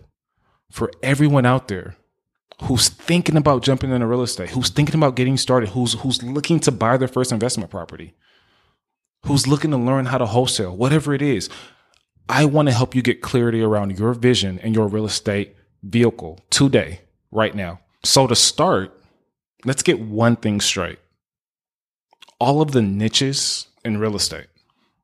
for 0.71 0.89
everyone 1.03 1.45
out 1.45 1.67
there 1.67 1.97
who's 2.63 2.87
thinking 2.87 3.35
about 3.35 3.63
jumping 3.63 3.91
into 3.91 4.07
real 4.07 4.21
estate, 4.21 4.51
who's 4.51 4.69
thinking 4.69 4.95
about 4.95 5.15
getting 5.17 5.35
started, 5.35 5.69
who's 5.69 5.93
who's 5.95 6.23
looking 6.23 6.59
to 6.61 6.71
buy 6.71 6.95
their 6.95 7.09
first 7.09 7.33
investment 7.33 7.69
property, 7.69 8.13
who's 9.25 9.47
looking 9.47 9.71
to 9.71 9.77
learn 9.77 10.05
how 10.05 10.17
to 10.17 10.25
wholesale, 10.25 10.77
whatever 10.77 11.13
it 11.13 11.21
is. 11.21 11.49
I 12.31 12.45
want 12.45 12.69
to 12.69 12.73
help 12.73 12.95
you 12.95 13.01
get 13.01 13.21
clarity 13.21 13.61
around 13.61 13.99
your 13.99 14.13
vision 14.13 14.57
and 14.59 14.73
your 14.73 14.87
real 14.87 15.03
estate 15.03 15.53
vehicle 15.83 16.39
today, 16.49 17.01
right 17.29 17.53
now. 17.53 17.81
So 18.05 18.25
to 18.25 18.37
start, 18.37 18.97
let's 19.65 19.83
get 19.83 19.99
one 19.99 20.37
thing 20.37 20.61
straight. 20.61 20.99
All 22.39 22.61
of 22.61 22.71
the 22.71 22.81
niches 22.81 23.67
in 23.83 23.97
real 23.97 24.15
estate, 24.15 24.47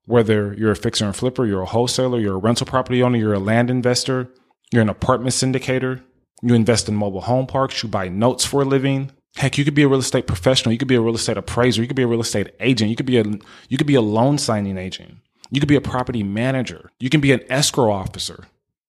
whether 0.06 0.54
you're 0.54 0.72
a 0.72 0.76
fixer 0.78 1.04
and 1.04 1.14
flipper, 1.14 1.46
you're 1.46 1.64
a 1.64 1.66
wholesaler, 1.66 2.18
you're 2.18 2.36
a 2.36 2.40
rental 2.40 2.66
property 2.66 3.04
owner, 3.04 3.18
you're 3.18 3.34
a 3.34 3.40
land 3.40 3.70
investor, 3.70 4.30
you're 4.72 4.82
an 4.82 4.88
apartment 4.88 5.34
syndicator, 5.34 6.02
you 6.42 6.54
invest 6.54 6.88
in 6.88 6.96
mobile 6.96 7.20
home 7.20 7.46
parks, 7.46 7.84
you 7.84 7.90
buy 7.90 8.08
notes 8.08 8.46
for 8.46 8.62
a 8.62 8.66
living. 8.66 9.12
Heck, 9.36 9.58
you 9.58 9.66
could 9.66 9.76
be 9.76 9.84
a 9.84 9.90
real 9.90 10.00
estate 10.00 10.28
professional, 10.28 10.72
you 10.72 10.80
could 10.80 10.88
be 10.88 10.96
a 10.96 11.02
real 11.02 11.16
estate 11.16 11.38
appraiser, 11.38 11.82
you 11.82 11.88
could 11.88 11.98
be 11.98 12.04
a 12.04 12.08
real 12.08 12.22
estate 12.22 12.54
agent, 12.62 12.90
you 12.90 12.96
could 12.96 13.06
be 13.06 13.18
a 13.18 13.26
you 13.68 13.78
could 13.78 13.86
be 13.86 13.96
a 13.96 14.02
loan 14.02 14.38
signing 14.38 14.78
agent. 14.78 15.18
You 15.52 15.60
could 15.60 15.70
be 15.70 15.76
a 15.76 15.82
property 15.82 16.24
manager. 16.24 16.92
You 17.00 17.10
can 17.10 17.22
be 17.22 17.32
an 17.32 17.42
escrow 17.50 17.92
officer. 17.92 18.46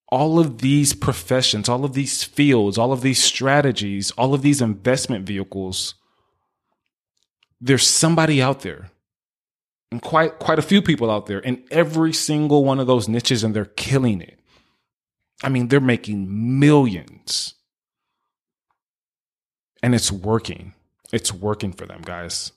All 0.09 0.39
of 0.39 0.59
these 0.59 0.93
professions, 0.93 1.69
all 1.69 1.85
of 1.85 1.93
these 1.93 2.23
fields, 2.23 2.77
all 2.77 2.91
of 2.91 3.01
these 3.01 3.23
strategies, 3.23 4.11
all 4.11 4.33
of 4.33 4.41
these 4.41 4.61
investment 4.61 5.25
vehicles, 5.25 5.95
there's 7.61 7.87
somebody 7.87 8.41
out 8.41 8.61
there 8.61 8.89
and 9.91 10.01
quite 10.01 10.39
quite 10.39 10.59
a 10.59 10.63
few 10.63 10.81
people 10.81 11.09
out 11.09 11.25
there 11.25 11.39
in 11.39 11.63
every 11.71 12.13
single 12.13 12.63
one 12.63 12.79
of 12.79 12.87
those 12.87 13.07
niches 13.07 13.43
and 13.43 13.55
they're 13.55 13.65
killing 13.65 14.21
it. 14.21 14.39
I 15.43 15.49
mean, 15.49 15.67
they're 15.67 15.79
making 15.79 16.59
millions. 16.59 17.55
And 19.81 19.95
it's 19.95 20.11
working. 20.11 20.73
It's 21.13 21.33
working 21.33 21.71
for 21.71 21.85
them, 21.85 22.01
guys. 22.01 22.51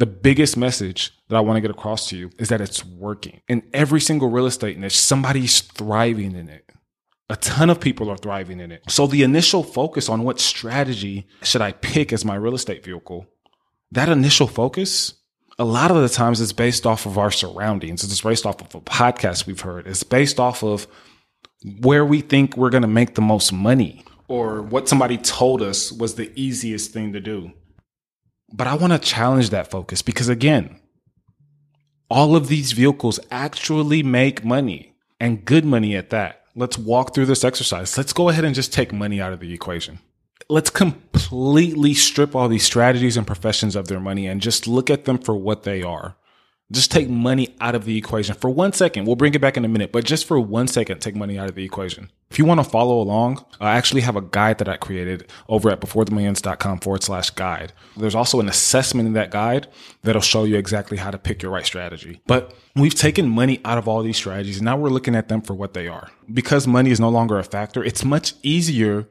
The 0.00 0.06
biggest 0.06 0.56
message 0.56 1.12
that 1.28 1.36
I 1.36 1.40
want 1.40 1.58
to 1.58 1.60
get 1.60 1.70
across 1.70 2.08
to 2.08 2.16
you 2.16 2.30
is 2.38 2.48
that 2.48 2.62
it's 2.62 2.82
working. 2.82 3.42
In 3.48 3.68
every 3.74 4.00
single 4.00 4.30
real 4.30 4.46
estate 4.46 4.78
niche, 4.78 4.98
somebody's 4.98 5.60
thriving 5.60 6.34
in 6.34 6.48
it. 6.48 6.72
A 7.28 7.36
ton 7.36 7.68
of 7.68 7.80
people 7.80 8.08
are 8.08 8.16
thriving 8.16 8.60
in 8.60 8.72
it. 8.72 8.82
So 8.88 9.06
the 9.06 9.22
initial 9.22 9.62
focus 9.62 10.08
on 10.08 10.22
what 10.22 10.40
strategy 10.40 11.28
should 11.42 11.60
I 11.60 11.72
pick 11.72 12.14
as 12.14 12.24
my 12.24 12.34
real 12.34 12.54
estate 12.54 12.82
vehicle, 12.82 13.26
that 13.92 14.08
initial 14.08 14.46
focus, 14.46 15.12
a 15.58 15.66
lot 15.66 15.90
of 15.90 15.98
the 15.98 16.08
times 16.08 16.40
it's 16.40 16.54
based 16.54 16.86
off 16.86 17.04
of 17.04 17.18
our 17.18 17.30
surroundings. 17.30 18.02
It's 18.02 18.22
based 18.22 18.46
off 18.46 18.62
of 18.62 18.74
a 18.74 18.80
podcast 18.80 19.46
we've 19.46 19.60
heard. 19.60 19.86
It's 19.86 20.02
based 20.02 20.40
off 20.40 20.64
of 20.64 20.86
where 21.82 22.06
we 22.06 22.22
think 22.22 22.56
we're 22.56 22.70
going 22.70 22.80
to 22.80 22.88
make 22.88 23.16
the 23.16 23.20
most 23.20 23.52
money 23.52 24.06
or 24.28 24.62
what 24.62 24.88
somebody 24.88 25.18
told 25.18 25.60
us 25.60 25.92
was 25.92 26.14
the 26.14 26.32
easiest 26.40 26.90
thing 26.90 27.12
to 27.12 27.20
do. 27.20 27.52
But 28.52 28.66
I 28.66 28.74
want 28.74 28.92
to 28.92 28.98
challenge 28.98 29.50
that 29.50 29.70
focus 29.70 30.02
because 30.02 30.28
again, 30.28 30.80
all 32.10 32.34
of 32.34 32.48
these 32.48 32.72
vehicles 32.72 33.20
actually 33.30 34.02
make 34.02 34.44
money 34.44 34.94
and 35.20 35.44
good 35.44 35.64
money 35.64 35.94
at 35.94 36.10
that. 36.10 36.44
Let's 36.56 36.76
walk 36.76 37.14
through 37.14 37.26
this 37.26 37.44
exercise. 37.44 37.96
Let's 37.96 38.12
go 38.12 38.28
ahead 38.28 38.44
and 38.44 38.54
just 38.54 38.72
take 38.72 38.92
money 38.92 39.20
out 39.20 39.32
of 39.32 39.40
the 39.40 39.52
equation. 39.52 40.00
Let's 40.48 40.70
completely 40.70 41.94
strip 41.94 42.34
all 42.34 42.48
these 42.48 42.64
strategies 42.64 43.16
and 43.16 43.26
professions 43.26 43.76
of 43.76 43.86
their 43.86 44.00
money 44.00 44.26
and 44.26 44.40
just 44.40 44.66
look 44.66 44.90
at 44.90 45.04
them 45.04 45.18
for 45.18 45.36
what 45.36 45.62
they 45.62 45.82
are. 45.82 46.16
Just 46.72 46.92
take 46.92 47.08
money 47.08 47.56
out 47.60 47.74
of 47.74 47.84
the 47.84 47.98
equation 47.98 48.34
for 48.34 48.48
one 48.48 48.72
second. 48.72 49.04
We'll 49.04 49.16
bring 49.16 49.34
it 49.34 49.40
back 49.40 49.56
in 49.56 49.64
a 49.64 49.68
minute, 49.68 49.90
but 49.90 50.04
just 50.04 50.26
for 50.26 50.38
one 50.38 50.68
second, 50.68 51.00
take 51.00 51.16
money 51.16 51.36
out 51.36 51.48
of 51.48 51.56
the 51.56 51.64
equation. 51.64 52.10
If 52.30 52.38
you 52.38 52.44
want 52.44 52.62
to 52.62 52.70
follow 52.70 53.00
along, 53.00 53.44
I 53.60 53.76
actually 53.76 54.02
have 54.02 54.14
a 54.14 54.20
guide 54.20 54.58
that 54.58 54.68
I 54.68 54.76
created 54.76 55.28
over 55.48 55.68
at 55.68 55.80
beforethemillions.com 55.80 56.78
forward 56.78 57.02
slash 57.02 57.30
guide. 57.30 57.72
There's 57.96 58.14
also 58.14 58.38
an 58.38 58.48
assessment 58.48 59.08
in 59.08 59.14
that 59.14 59.32
guide 59.32 59.66
that'll 60.02 60.22
show 60.22 60.44
you 60.44 60.56
exactly 60.56 60.96
how 60.96 61.10
to 61.10 61.18
pick 61.18 61.42
your 61.42 61.50
right 61.50 61.66
strategy. 61.66 62.20
But 62.28 62.54
we've 62.76 62.94
taken 62.94 63.28
money 63.28 63.60
out 63.64 63.78
of 63.78 63.88
all 63.88 64.02
these 64.04 64.16
strategies 64.16 64.58
and 64.58 64.64
now 64.64 64.76
we're 64.76 64.90
looking 64.90 65.16
at 65.16 65.26
them 65.26 65.42
for 65.42 65.54
what 65.54 65.74
they 65.74 65.88
are. 65.88 66.10
Because 66.32 66.68
money 66.68 66.92
is 66.92 67.00
no 67.00 67.08
longer 67.08 67.36
a 67.36 67.42
factor, 67.42 67.82
it's 67.82 68.04
much 68.04 68.34
easier 68.44 69.08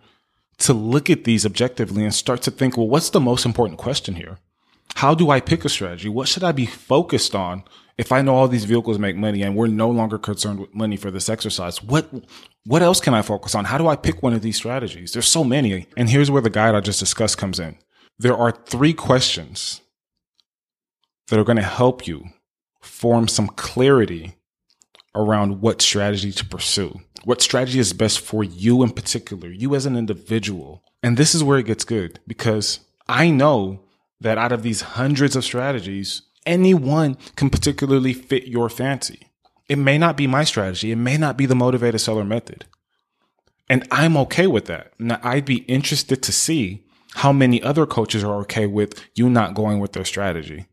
to 0.60 0.74
look 0.74 1.10
at 1.10 1.26
these 1.26 1.46
objectively 1.46 2.04
and 2.04 2.14
start 2.14 2.42
to 2.44 2.52
think, 2.52 2.78
well, 2.78 2.88
what's 2.88 3.10
the 3.10 3.20
most 3.20 3.46
important 3.46 3.80
question 3.80 4.16
here? 4.16 4.38
How 5.00 5.14
do 5.16 5.30
I 5.30 5.40
pick 5.40 5.64
a 5.64 5.70
strategy? 5.70 6.10
What 6.10 6.28
should 6.28 6.44
I 6.44 6.52
be 6.52 6.66
focused 6.66 7.34
on 7.34 7.64
if 7.98 8.12
I 8.12 8.22
know 8.22 8.36
all 8.36 8.50
these 8.50 8.66
vehicles 8.66 9.00
make 9.00 9.16
money 9.16 9.44
and 9.44 9.56
we're 9.56 9.68
no 9.68 9.90
longer 9.90 10.18
concerned 10.18 10.60
with 10.60 10.76
money 10.76 10.98
for 10.98 11.10
this 11.10 11.30
exercise? 11.30 11.82
What 11.82 12.14
what 12.66 12.82
else 12.82 13.00
can 13.00 13.14
I 13.14 13.22
focus 13.22 13.56
on? 13.56 13.64
How 13.64 13.78
do 13.78 13.88
I 13.88 13.96
pick 13.96 14.22
one 14.22 14.34
of 14.34 14.42
these 14.42 14.58
strategies? 14.58 15.14
There's 15.14 15.26
so 15.26 15.46
many. 15.46 15.88
And 15.96 16.10
here's 16.10 16.30
where 16.30 16.42
the 16.42 16.50
guide 16.50 16.76
I 16.76 16.82
just 16.82 17.00
discussed 17.00 17.38
comes 17.38 17.62
in. 17.62 17.78
There 18.18 18.36
are 18.36 18.52
three 18.52 18.92
questions 18.92 19.80
that 21.30 21.40
are 21.40 21.46
going 21.46 21.56
to 21.56 21.64
help 21.64 22.06
you 22.06 22.26
form 22.82 23.30
some 23.30 23.48
clarity 23.48 24.36
around 25.16 25.62
what 25.62 25.82
strategy 25.82 26.34
to 26.34 26.46
pursue. 26.46 27.00
What 27.24 27.42
strategy 27.42 27.80
is 27.80 27.94
best 27.94 28.20
for 28.20 28.44
you 28.44 28.84
in 28.84 28.90
particular, 28.90 29.48
you 29.48 29.76
as 29.76 29.86
an 29.86 29.96
individual. 29.96 30.84
And 31.02 31.16
this 31.16 31.34
is 31.34 31.42
where 31.42 31.58
it 31.58 31.68
gets 31.68 31.86
good 31.86 32.20
because 32.28 32.82
I 33.08 33.30
know 33.30 33.86
that 34.22 34.38
out 34.38 34.52
of 34.52 34.64
these 34.64 34.82
hundreds 34.82 35.36
of 35.36 35.46
strategies, 35.46 36.24
any 36.46 36.74
one 36.74 37.18
can 37.36 37.50
particularly 37.50 38.14
fit 38.14 38.48
your 38.48 38.70
fancy. 38.70 39.32
It 39.68 39.78
may 39.78 39.98
not 39.98 40.18
be 40.18 40.28
my 40.28 40.44
strategy. 40.44 40.92
It 40.92 40.98
may 40.98 41.18
not 41.18 41.38
be 41.38 41.46
the 41.46 41.56
motivated 41.56 42.02
seller 42.02 42.26
method. 42.26 42.66
And 43.70 43.88
I'm 43.92 44.18
okay 44.18 44.48
with 44.48 44.66
that. 44.66 44.94
Now, 44.98 45.20
I'd 45.22 45.46
be 45.46 45.58
interested 45.58 46.24
to 46.24 46.32
see 46.32 46.84
how 47.16 47.32
many 47.32 47.62
other 47.62 47.86
coaches 47.86 48.24
are 48.24 48.40
okay 48.42 48.66
with 48.66 49.00
you 49.16 49.30
not 49.30 49.54
going 49.54 49.80
with 49.80 49.94
their 49.94 50.06
strategy. 50.06 50.66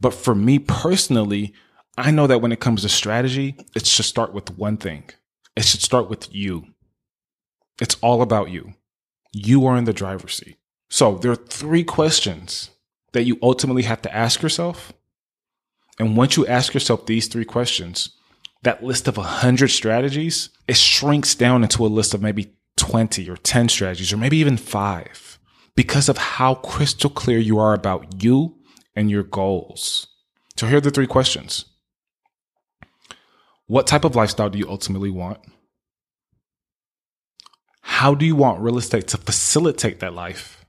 But 0.00 0.14
for 0.14 0.34
me 0.34 0.58
personally, 0.58 1.54
I 1.98 2.10
know 2.10 2.26
that 2.26 2.40
when 2.40 2.52
it 2.52 2.60
comes 2.60 2.82
to 2.82 2.88
strategy, 2.88 3.56
it 3.74 3.86
should 3.86 4.04
start 4.04 4.32
with 4.32 4.56
one 4.56 4.76
thing. 4.76 5.10
It 5.56 5.64
should 5.64 5.82
start 5.82 6.08
with 6.08 6.32
you. 6.34 6.66
It's 7.80 7.96
all 7.96 8.22
about 8.22 8.50
you. 8.50 8.74
You 9.32 9.66
are 9.66 9.76
in 9.76 9.84
the 9.84 9.92
driver's 9.92 10.34
seat. 10.34 10.56
So 10.92 11.16
there 11.16 11.32
are 11.32 11.36
three 11.36 11.84
questions 11.84 12.68
that 13.12 13.22
you 13.22 13.38
ultimately 13.40 13.84
have 13.84 14.02
to 14.02 14.14
ask 14.14 14.42
yourself. 14.42 14.92
And 15.98 16.18
once 16.18 16.36
you 16.36 16.46
ask 16.46 16.74
yourself 16.74 17.06
these 17.06 17.28
three 17.28 17.46
questions, 17.46 18.10
that 18.62 18.84
list 18.84 19.08
of 19.08 19.16
100 19.16 19.68
strategies, 19.68 20.50
it 20.68 20.76
shrinks 20.76 21.34
down 21.34 21.62
into 21.62 21.86
a 21.86 21.88
list 21.88 22.12
of 22.12 22.20
maybe 22.20 22.52
20 22.76 23.26
or 23.30 23.38
10 23.38 23.70
strategies 23.70 24.12
or 24.12 24.18
maybe 24.18 24.36
even 24.36 24.58
five 24.58 25.38
because 25.74 26.10
of 26.10 26.18
how 26.18 26.56
crystal 26.56 27.08
clear 27.08 27.38
you 27.38 27.58
are 27.58 27.72
about 27.72 28.22
you 28.22 28.58
and 28.94 29.10
your 29.10 29.22
goals. 29.22 30.08
So 30.58 30.66
here 30.66 30.76
are 30.76 30.82
the 30.82 30.90
three 30.90 31.06
questions. 31.06 31.64
What 33.66 33.86
type 33.86 34.04
of 34.04 34.14
lifestyle 34.14 34.50
do 34.50 34.58
you 34.58 34.68
ultimately 34.68 35.10
want? 35.10 35.38
How 37.80 38.14
do 38.14 38.26
you 38.26 38.36
want 38.36 38.60
real 38.60 38.76
estate 38.76 39.08
to 39.08 39.16
facilitate 39.16 40.00
that 40.00 40.12
life? 40.12 40.61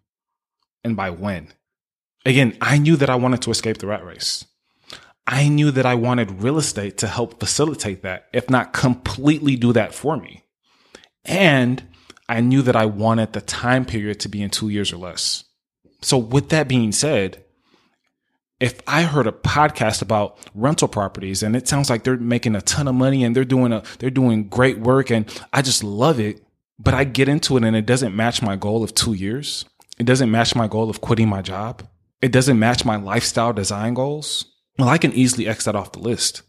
And 0.83 0.95
by 0.95 1.09
when. 1.09 1.49
Again, 2.25 2.57
I 2.61 2.77
knew 2.77 2.95
that 2.95 3.09
I 3.09 3.15
wanted 3.15 3.41
to 3.43 3.51
escape 3.51 3.77
the 3.77 3.87
rat 3.87 4.05
race. 4.05 4.45
I 5.25 5.47
knew 5.47 5.71
that 5.71 5.85
I 5.85 5.95
wanted 5.95 6.43
real 6.43 6.57
estate 6.57 6.97
to 6.99 7.07
help 7.07 7.39
facilitate 7.39 8.01
that, 8.03 8.27
if 8.33 8.49
not 8.49 8.73
completely 8.73 9.55
do 9.55 9.73
that 9.73 9.93
for 9.93 10.17
me. 10.17 10.43
And 11.25 11.83
I 12.27 12.41
knew 12.41 12.61
that 12.61 12.75
I 12.75 12.85
wanted 12.85 13.33
the 13.33 13.41
time 13.41 13.85
period 13.85 14.19
to 14.21 14.29
be 14.29 14.41
in 14.41 14.49
two 14.49 14.69
years 14.69 14.91
or 14.91 14.97
less. 14.97 15.45
So, 16.01 16.17
with 16.17 16.49
that 16.49 16.67
being 16.67 16.91
said, 16.91 17.43
if 18.59 18.79
I 18.87 19.03
heard 19.03 19.27
a 19.27 19.31
podcast 19.31 20.01
about 20.01 20.37
rental 20.53 20.87
properties 20.87 21.43
and 21.43 21.55
it 21.55 21.67
sounds 21.67 21.89
like 21.89 22.03
they're 22.03 22.17
making 22.17 22.55
a 22.55 22.61
ton 22.61 22.87
of 22.87 22.95
money 22.95 23.23
and 23.23 23.35
they're 23.35 23.45
doing 23.45 23.73
a 23.73 23.83
they're 23.99 24.09
doing 24.09 24.47
great 24.47 24.79
work 24.79 25.09
and 25.09 25.25
I 25.51 25.61
just 25.61 25.83
love 25.83 26.19
it, 26.19 26.45
but 26.79 26.93
I 26.93 27.03
get 27.03 27.29
into 27.29 27.57
it 27.57 27.63
and 27.63 27.75
it 27.75 27.85
doesn't 27.85 28.15
match 28.15 28.41
my 28.41 28.55
goal 28.55 28.83
of 28.83 28.93
2 28.93 29.13
years, 29.13 29.65
it 29.99 30.05
doesn't 30.05 30.31
match 30.31 30.55
my 30.55 30.67
goal 30.67 30.89
of 30.89 31.01
quitting 31.01 31.29
my 31.29 31.41
job. 31.41 31.87
It 32.21 32.31
doesn't 32.31 32.59
match 32.59 32.85
my 32.85 32.95
lifestyle 32.95 33.53
design 33.53 33.93
goals. 33.93 34.45
Well, 34.79 34.89
I 34.89 34.97
can 34.97 35.13
easily 35.13 35.47
X 35.47 35.65
that 35.65 35.75
off 35.75 35.91
the 35.91 35.99
list. 35.99 36.41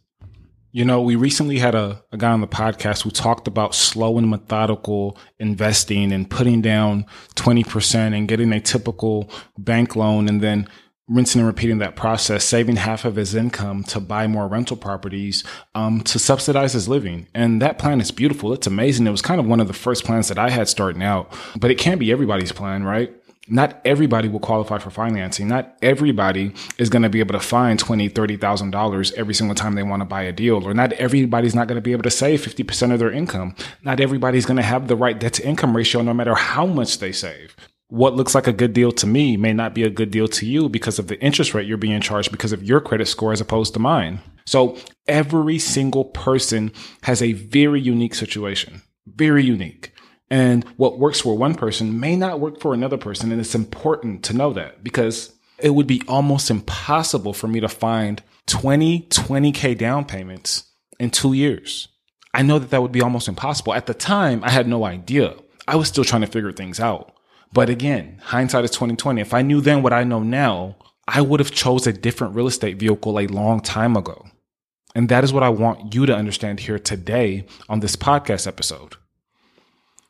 You 0.73 0.85
know, 0.85 1.03
we 1.03 1.15
recently 1.15 1.59
had 1.59 1.75
a, 1.75 2.03
a 2.11 2.17
guy 2.17 2.33
on 2.33 2.41
the 2.41 2.49
podcast 2.49 3.03
who 3.05 3.11
talked 3.11 3.47
about 3.47 3.75
slow 3.75 4.19
and 4.19 4.29
methodical 4.29 5.19
investing 5.39 6.13
and 6.13 6.29
putting 6.29 6.63
down 6.63 7.07
20% 7.37 8.17
and 8.17 8.27
getting 8.27 8.53
a 8.53 8.61
typical 8.61 9.31
bank 9.57 9.95
loan 9.95 10.29
and 10.29 10.41
then 10.41 10.69
rinsing 11.07 11.41
and 11.41 11.47
repeating 11.47 11.79
that 11.79 11.97
process, 11.97 12.45
saving 12.45 12.77
half 12.77 13.05
of 13.05 13.17
his 13.17 13.35
income 13.35 13.85
to 13.85 14.01
buy 14.01 14.27
more 14.27 14.49
rental 14.49 14.77
properties 14.77 15.45
um, 15.75 16.01
to 16.01 16.19
subsidize 16.19 16.73
his 16.73 16.89
living. 16.89 17.29
And 17.35 17.61
that 17.63 17.79
plan 17.79 18.01
is 18.01 18.11
beautiful. 18.11 18.53
It's 18.53 18.67
amazing. 18.67 19.07
It 19.07 19.11
was 19.11 19.23
kind 19.23 19.39
of 19.39 19.47
one 19.47 19.61
of 19.61 19.69
the 19.69 19.75
first 19.75 20.05
plans 20.05 20.29
that 20.29 20.39
I 20.39 20.51
had 20.51 20.69
starting 20.69 21.03
out, 21.03 21.33
but 21.57 21.71
it 21.71 21.79
can't 21.79 22.01
be 22.01 22.11
everybody's 22.11 22.53
plan, 22.53 22.85
right? 22.85 23.15
Not 23.47 23.81
everybody 23.85 24.29
will 24.29 24.41
qualify 24.41 24.79
for 24.79 24.91
financing. 24.91 25.49
Not 25.49 25.77
everybody 25.83 26.55
is 26.79 26.89
going 26.89 27.03
to 27.03 27.11
be 27.11 27.21
able 27.21 27.35
to 27.35 27.41
find 27.41 27.79
twenty, 27.79 28.09
thirty 28.09 28.37
thousand 28.37 28.71
dollars 28.71 29.13
every 29.13 29.35
single 29.35 29.55
time 29.55 29.75
they 29.75 29.83
want 29.83 30.01
to 30.01 30.07
buy 30.07 30.23
a 30.23 30.33
deal, 30.33 30.67
or 30.67 30.73
not 30.73 30.93
everybody's 30.95 31.55
not 31.55 31.69
going 31.69 31.77
to 31.77 31.83
be 31.83 31.93
able 31.93 32.05
to 32.05 32.11
save 32.11 32.43
fifty 32.43 32.63
percent 32.63 32.93
of 32.93 32.99
their 32.99 33.13
income. 33.13 33.55
Not 33.83 34.01
everybody's 34.01 34.47
going 34.47 34.57
to 34.57 34.63
have 34.63 34.89
the 34.89 34.97
right 34.97 35.19
debt 35.19 35.35
to 35.35 35.47
income 35.47 35.77
ratio, 35.77 36.01
no 36.01 36.15
matter 36.15 36.35
how 36.35 36.65
much 36.65 36.99
they 36.99 37.13
save. 37.13 37.55
What 37.89 38.17
looks 38.17 38.35
like 38.35 38.47
a 38.47 38.53
good 38.53 38.73
deal 38.73 38.93
to 38.93 39.07
me 39.07 39.37
may 39.37 39.53
not 39.53 39.75
be 39.75 39.83
a 39.83 39.91
good 39.91 40.11
deal 40.11 40.27
to 40.27 40.47
you 40.47 40.71
because 40.71 40.99
of 40.99 41.09
the 41.09 41.21
interest 41.21 41.53
rate 41.53 41.69
you're 41.69 41.77
being 41.77 42.01
charged 42.01 42.33
because 42.33 42.53
of 42.53 42.63
your 42.63 42.81
credit 42.81 43.07
score 43.07 43.33
as 43.33 43.43
opposed 43.43 43.75
to 43.75 43.79
mine. 43.79 44.21
So 44.47 44.79
every 45.07 45.59
single 45.59 46.07
person 46.07 46.73
has 47.03 47.23
a 47.23 47.35
very 47.35 47.81
unique 47.81 48.15
situation, 48.15 48.83
very 49.07 49.45
unique. 49.45 49.94
And 50.35 50.65
what 50.77 50.99
works 50.99 51.21
for 51.21 51.39
one 51.39 51.55
person 51.55 52.01
may 52.01 52.17
not 52.17 52.41
work 52.41 52.61
for 52.61 52.75
another 52.75 52.97
person. 52.97 53.31
And 53.31 53.41
it's 53.41 53.55
important 53.55 54.25
to 54.25 54.33
know 54.33 54.53
that 54.55 54.83
because 54.83 55.33
it 55.61 55.71
would 55.71 55.87
be 55.87 56.03
almost 56.09 56.51
impossible 56.51 57.33
for 57.33 57.47
me 57.47 57.61
to 57.61 57.69
find 57.69 58.21
20, 58.47 59.03
20K 59.11 59.79
down 59.79 60.05
payments 60.05 60.65
in 60.99 61.11
two 61.11 61.35
years. 61.35 61.87
I 62.35 62.43
know 62.43 62.59
that 62.59 62.71
that 62.71 62.83
would 62.83 62.91
be 62.91 63.01
almost 63.01 63.29
impossible. 63.29 63.75
At 63.75 63.87
the 63.87 63.95
time, 63.95 64.43
I 64.43 64.51
had 64.51 64.67
no 64.67 64.85
idea. 64.85 65.37
I 65.69 65.77
was 65.77 65.87
still 65.87 66.03
trying 66.03 66.23
to 66.23 66.27
figure 66.27 66.51
things 66.51 66.81
out. 66.81 67.15
But 67.53 67.71
again, 67.71 68.21
hindsight 68.21 68.65
is 68.65 68.73
2020. 68.73 69.21
If 69.21 69.35
I 69.35 69.43
knew 69.43 69.61
then 69.61 69.85
what 69.85 69.93
I 69.93 70.03
know 70.03 70.25
now, 70.25 70.75
I 71.07 71.21
would 71.21 71.39
have 71.39 71.53
chose 71.53 71.87
a 71.87 71.93
different 71.93 72.35
real 72.35 72.49
estate 72.49 72.81
vehicle 72.81 73.21
a 73.21 73.29
long 73.29 73.61
time 73.61 73.97
ago. 73.97 74.27
And 74.97 75.09
that 75.11 75.23
is 75.23 75.33
what 75.33 75.45
I 75.45 75.51
want 75.51 75.95
you 75.95 76.07
to 76.07 76.17
understand 76.17 76.59
here 76.59 76.81
today 76.81 77.47
on 77.69 77.79
this 77.79 77.95
podcast 77.95 78.49
episode. 78.49 78.97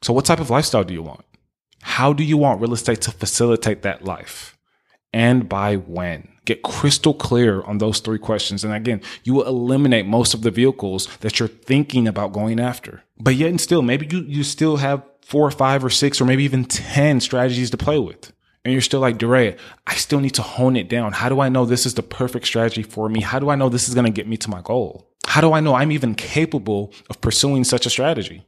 So, 0.05 0.13
what 0.13 0.27
type 0.27 0.39
of 0.39 0.51
lifestyle 0.51 0.85
do 0.85 0.93
you 0.93 1.03
want? 1.03 1.25
How 1.81 2.13
do 2.13 2.23
you 2.23 2.37
want 2.37 2.61
real 2.61 2.75
estate 2.75 3.01
to 3.03 3.11
facilitate 3.11 3.81
that 3.83 4.05
life? 4.05 4.55
And 5.15 5.49
by 5.49 5.77
when? 5.77 6.29
Get 6.45 6.63
crystal 6.63 7.15
clear 7.15 7.63
on 7.63 7.79
those 7.79 8.01
three 8.01 8.19
questions. 8.19 8.65
And 8.65 8.75
again, 8.75 9.01
you 9.23 9.33
will 9.33 9.47
eliminate 9.47 10.05
most 10.05 10.35
of 10.35 10.43
the 10.43 10.51
vehicles 10.51 11.09
that 11.21 11.41
you're 11.41 11.49
thinking 11.49 12.07
about 12.07 12.35
going 12.35 12.61
after. 12.61 13.03
But 13.19 13.37
yet 13.37 13.49
and 13.49 13.59
still, 13.59 13.81
maybe 13.81 14.07
you, 14.07 14.25
you 14.29 14.45
still 14.45 14.77
have 14.77 15.03
four 15.23 15.47
or 15.47 15.51
five 15.51 15.83
or 15.83 15.89
six 15.89 16.21
or 16.21 16.27
maybe 16.27 16.45
even 16.45 16.67
10 16.67 17.21
strategies 17.21 17.71
to 17.71 17.79
play 17.79 17.99
with. 17.99 18.31
And 18.63 18.73
you're 18.73 18.83
still 18.83 19.01
like, 19.01 19.17
DeRay, 19.17 19.57
I 19.87 19.95
still 19.95 20.21
need 20.21 20.35
to 20.35 20.43
hone 20.43 20.77
it 20.77 20.91
down. 20.91 21.13
How 21.13 21.31
do 21.31 21.41
I 21.41 21.49
know 21.49 21.65
this 21.65 21.87
is 21.87 21.95
the 21.95 22.03
perfect 22.03 22.47
strategy 22.47 22.83
for 22.83 23.09
me? 23.09 23.23
How 23.23 23.39
do 23.39 23.49
I 23.49 23.55
know 23.55 23.71
this 23.71 23.89
is 23.89 23.95
going 23.95 24.05
to 24.05 24.13
get 24.13 24.29
me 24.29 24.37
to 24.37 24.51
my 24.51 24.61
goal? 24.61 25.09
How 25.27 25.41
do 25.41 25.55
I 25.55 25.61
know 25.61 25.75
I'm 25.75 25.93
even 25.93 26.15
capable 26.15 26.93
of 27.09 27.23
pursuing 27.23 27.65
such 27.65 27.87
a 27.87 27.91
strategy? 27.91 28.45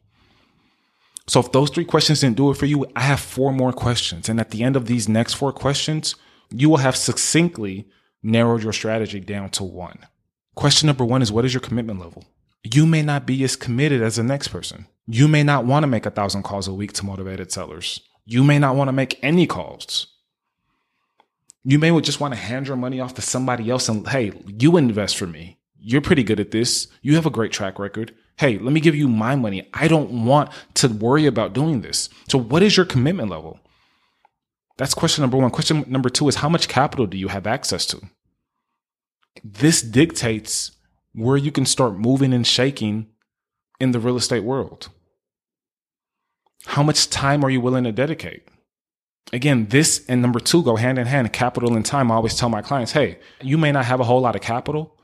So 1.29 1.41
if 1.41 1.53
those 1.53 1.71
three 1.71 1.85
questions 1.85 2.21
didn't 2.21 2.37
do 2.37 2.51
it 2.51 2.57
for 2.57 2.67
you, 2.67 2.87
I 2.95 3.01
have 3.01 3.21
four 3.21 3.53
more 3.53 3.73
questions. 3.73 4.29
And 4.29 4.39
at 4.39 4.51
the 4.51 4.63
end 4.63 4.77
of 4.77 4.87
these 4.87 5.09
next 5.09 5.35
four 5.35 5.53
questions, 5.53 6.15
you 6.51 6.71
will 6.71 6.77
have 6.77 6.97
succinctly 6.97 7.89
narrowed 8.23 8.63
your 8.63 8.73
strategy 8.73 9.21
down 9.21 9.51
to 9.51 9.65
one. 9.65 9.99
Question 10.55 10.87
number 10.87 11.05
one 11.05 11.23
is 11.23 11.33
what 11.33 11.45
is 11.45 11.53
your 11.53 11.61
commitment 11.61 12.01
level? 12.01 12.25
You 12.63 12.87
may 12.87 13.03
not 13.03 13.27
be 13.27 13.43
as 13.45 13.57
committed 13.57 14.03
as 14.03 14.17
the 14.17 14.23
next 14.23 14.49
person. 14.49 14.87
You 15.07 15.29
may 15.29 15.43
not 15.43 15.65
want 15.65 15.83
to 15.85 15.89
make 15.89 16.07
a 16.07 16.11
thousand 16.11 16.43
calls 16.43 16.67
a 16.67 16.75
week 16.75 16.93
to 16.95 17.05
motivated 17.05 17.53
sellers. 17.53 18.01
You 18.25 18.43
may 18.43 18.59
not 18.59 18.75
want 18.75 18.89
to 18.89 18.93
make 18.93 19.19
any 19.23 19.47
calls. 19.47 20.09
You 21.63 21.79
may 21.79 22.01
just 22.01 22.21
want 22.21 22.35
to 22.35 22.41
hand 22.41 22.69
your 22.69 22.77
money 22.77 23.01
off 23.01 23.15
to 23.15 23.23
somebody 23.23 23.71
else 23.71 23.89
and, 23.89 24.07
hey, 24.09 24.33
you 24.47 24.77
invest 24.77 25.17
for 25.17 25.27
me. 25.27 25.59
You're 25.79 26.01
pretty 26.01 26.25
good 26.25 26.41
at 26.41 26.51
this. 26.51 26.89
You 27.03 27.15
have 27.17 27.27
a 27.27 27.31
great 27.31 27.53
track 27.53 27.79
record. 27.79 28.15
Hey, 28.39 28.59
let 28.59 28.73
me 28.73 28.81
give 28.81 28.95
you 28.95 29.09
my 29.09 29.35
money. 29.35 29.69
I 29.73 29.89
don't 29.89 30.27
want 30.27 30.51
to 30.75 30.89
worry 30.89 31.27
about 31.27 31.55
doing 31.55 31.81
this. 31.81 32.11
So, 32.29 32.39
what 32.39 32.63
is 32.63 32.77
your 32.77 32.87
commitment 32.87 33.31
level? 33.31 33.61
That's 34.77 34.95
question 34.95 35.23
number 35.23 35.39
one. 35.39 35.51
Question 35.51 35.85
number 35.89 36.11
two 36.11 36.29
is 36.29 36.37
how 36.37 36.49
much 36.49 36.69
capital 36.69 37.07
do 37.07 37.17
you 37.17 37.29
have 37.29 37.47
access 37.47 37.87
to? 37.87 38.01
This 39.43 39.81
dictates 39.81 40.73
where 41.15 41.37
you 41.39 41.51
can 41.51 41.65
start 41.65 41.99
moving 41.99 42.35
and 42.35 42.47
shaking 42.47 43.07
in 43.81 43.93
the 43.93 44.01
real 44.01 44.17
estate 44.17 44.45
world. 44.45 44.91
How 46.67 46.83
much 46.83 47.09
time 47.09 47.43
are 47.45 47.51
you 47.51 47.61
willing 47.61 47.85
to 47.85 47.93
dedicate? 47.93 48.43
Again, 49.33 49.67
this 49.71 50.05
and 50.09 50.21
number 50.23 50.41
two 50.41 50.63
go 50.63 50.77
hand 50.77 50.99
in 50.99 51.07
hand 51.07 51.33
capital 51.33 51.75
and 51.75 51.85
time. 51.85 52.11
I 52.13 52.17
always 52.17 52.37
tell 52.37 52.49
my 52.49 52.63
clients, 52.63 52.93
hey, 52.93 53.19
you 53.41 53.57
may 53.59 53.73
not 53.73 53.87
have 53.87 54.01
a 54.01 54.05
whole 54.05 54.21
lot 54.21 54.37
of 54.37 54.43
capital, 54.43 54.96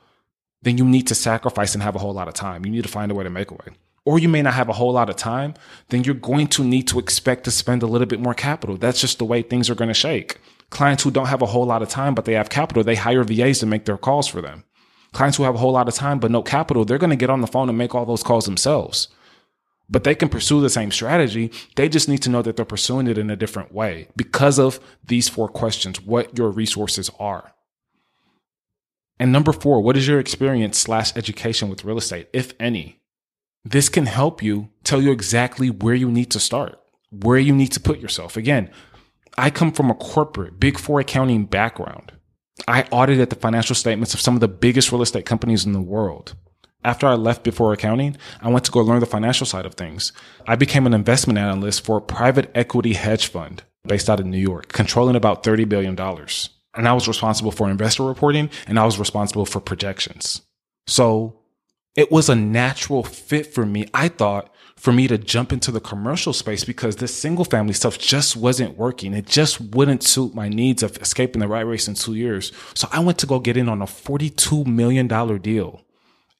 then 0.63 0.79
you 0.79 0.85
need 0.85 1.07
to 1.09 1.15
sacrifice 1.15 1.75
and 1.75 1.83
have 1.83 1.95
a 1.95 1.99
whole 1.99 2.15
lot 2.15 2.29
of 2.29 2.35
time. 2.35 2.65
You 2.65 2.73
need 2.73 2.83
to 2.83 2.89
find 2.89 3.11
a 3.11 3.15
way 3.15 3.25
to 3.25 3.31
make 3.31 3.51
a 3.51 3.55
way. 3.55 3.77
Or 4.05 4.19
you 4.19 4.29
may 4.29 4.43
not 4.43 4.55
have 4.55 4.69
a 4.69 4.73
whole 4.73 4.93
lot 4.93 5.11
of 5.11 5.17
time, 5.17 5.55
then 5.91 6.03
you're 6.03 6.15
going 6.15 6.49
to 6.49 6.65
need 6.65 6.89
to 6.89 6.99
expect 6.99 7.45
to 7.45 7.51
spend 7.51 7.83
a 7.83 7.87
little 7.87 8.07
bit 8.07 8.21
more 8.21 8.35
capital. 8.35 8.77
That's 8.77 9.01
just 9.01 9.19
the 9.19 9.25
way 9.25 9.43
things 9.43 9.71
are 9.71 9.77
going 9.77 9.89
to 9.89 9.95
shake. 9.95 10.39
Clients 10.71 11.03
who 11.03 11.11
don't 11.11 11.27
have 11.27 11.43
a 11.43 11.47
whole 11.47 11.67
lot 11.67 11.83
of 11.83 11.89
time, 11.89 12.15
but 12.15 12.25
they 12.25 12.33
have 12.33 12.49
capital, 12.49 12.83
they 12.83 12.97
hire 12.97 13.23
VAs 13.23 13.61
to 13.61 13.67
make 13.67 13.85
their 13.85 13.99
calls 13.99 14.27
for 14.27 14.41
them. 14.41 14.65
Clients 15.13 15.37
who 15.37 15.45
have 15.45 15.55
a 15.55 15.59
whole 15.59 15.73
lot 15.73 15.89
of 15.89 15.95
time, 15.95 16.19
but 16.19 16.31
no 16.31 16.43
capital, 16.43 16.85
they're 16.85 16.99
going 16.99 17.11
to 17.11 17.17
get 17.17 17.31
on 17.31 17.43
the 17.43 17.47
phone 17.47 17.69
and 17.69 17.77
make 17.77 17.95
all 17.95 18.07
those 18.07 18.23
calls 18.23 18.47
themselves. 18.47 19.09
But 19.89 20.05
they 20.05 20.15
can 20.15 20.31
pursue 20.31 20.63
the 20.63 20.71
same 20.71 20.91
strategy. 20.91 21.53
They 21.77 21.89
just 21.89 22.09
need 22.09 22.23
to 22.23 22.31
know 22.31 22.41
that 22.43 22.57
they're 22.57 22.65
pursuing 22.65 23.07
it 23.07 23.19
in 23.19 23.29
a 23.29 23.37
different 23.37 23.73
way 23.73 24.09
because 24.17 24.59
of 24.59 24.81
these 25.05 25.29
four 25.29 25.49
questions, 25.49 26.01
what 26.01 26.39
your 26.39 26.51
resources 26.51 27.11
are. 27.21 27.53
And 29.23 29.31
number 29.31 29.53
four, 29.53 29.81
what 29.81 29.97
is 29.97 30.09
your 30.09 30.19
experience 30.19 30.77
slash 30.77 31.17
education 31.17 31.69
with 31.69 31.85
real 31.85 31.97
estate, 31.97 32.27
if 32.33 32.55
any? 32.59 32.99
This 33.65 33.89
can 33.89 34.07
help 34.07 34.43
you 34.43 34.71
tell 34.83 35.01
you 35.01 35.13
exactly 35.13 35.71
where 35.71 35.95
you 35.95 36.11
need 36.11 36.29
to 36.33 36.41
start, 36.41 36.81
where 37.09 37.39
you 37.39 37.55
need 37.55 37.71
to 37.71 37.79
put 37.79 38.01
yourself. 38.01 38.37
Again, 38.37 38.69
I 39.39 39.51
come 39.51 39.71
from 39.71 39.93
a 39.93 39.95
corporate 39.95 40.59
big 40.59 40.77
four 40.77 40.99
accounting 40.99 41.45
background. 41.45 42.11
I 42.67 42.83
audited 42.91 43.31
the 43.31 43.37
financial 43.37 43.77
statements 43.77 44.13
of 44.13 44.21
some 44.21 44.35
of 44.35 44.41
the 44.41 44.49
biggest 44.49 44.91
real 44.91 45.03
estate 45.03 45.25
companies 45.25 45.65
in 45.65 45.71
the 45.71 45.81
world. 45.81 46.35
After 46.83 47.07
I 47.07 47.15
left 47.15 47.45
before 47.45 47.73
accounting, 47.73 48.17
I 48.41 48.51
went 48.51 48.65
to 48.65 48.73
go 48.73 48.81
learn 48.81 48.99
the 48.99 49.07
financial 49.07 49.47
side 49.47 49.67
of 49.67 49.75
things. 49.75 50.13
I 50.49 50.57
became 50.57 50.85
an 50.85 50.95
investment 50.95 51.39
analyst 51.39 51.85
for 51.85 51.99
a 51.99 52.03
private 52.03 52.51
equity 52.57 52.95
hedge 52.95 53.29
fund 53.29 53.63
based 53.87 54.11
out 54.11 54.19
of 54.19 54.27
New 54.27 54.37
York, 54.37 54.73
controlling 54.73 55.15
about 55.15 55.45
$30 55.45 55.69
billion. 55.69 55.95
And 56.75 56.89
I 56.89 56.93
was 56.93 57.09
responsible 57.09 57.51
for 57.51 57.71
investor 57.71 58.05
reporting 58.05 58.51
and 58.67 58.79
I 58.79 58.85
was 58.85 58.99
responsible 58.99 59.47
for 59.47 59.61
projections. 59.61 60.43
So 60.87 61.39
it 61.95 62.11
was 62.11 62.29
a 62.29 62.35
natural 62.35 63.03
fit 63.03 63.47
for 63.47 63.67
me. 63.67 63.87
I 63.93 64.09
thought 64.09 64.53
for 64.77 64.93
me 64.93 65.07
to 65.09 65.19
jump 65.19 65.53
into 65.53 65.71
the 65.71 65.81
commercial 65.81 66.33
space 66.33 66.65
because 66.65 66.97
this 66.97 67.15
single 67.15 67.45
family 67.45 67.75
stuff 67.75 67.99
just 67.99 68.37
wasn't 68.37 68.79
working. 68.79 69.13
It 69.13 69.27
just 69.27 69.61
wouldn't 69.61 70.03
suit 70.03 70.35
my 70.35 70.49
needs 70.49 70.83
of 70.83 70.97
escaping 70.97 71.41
the 71.41 71.49
rat 71.49 71.67
race 71.67 71.87
in 71.87 71.95
two 71.95 72.15
years. 72.15 72.51
So 72.75 72.89
I 72.91 73.01
went 73.01 73.19
to 73.19 73.27
go 73.27 73.39
get 73.39 73.57
in 73.57 73.69
on 73.69 73.83
a 73.83 73.87
$42 73.87 74.67
million 74.67 75.07
deal 75.41 75.85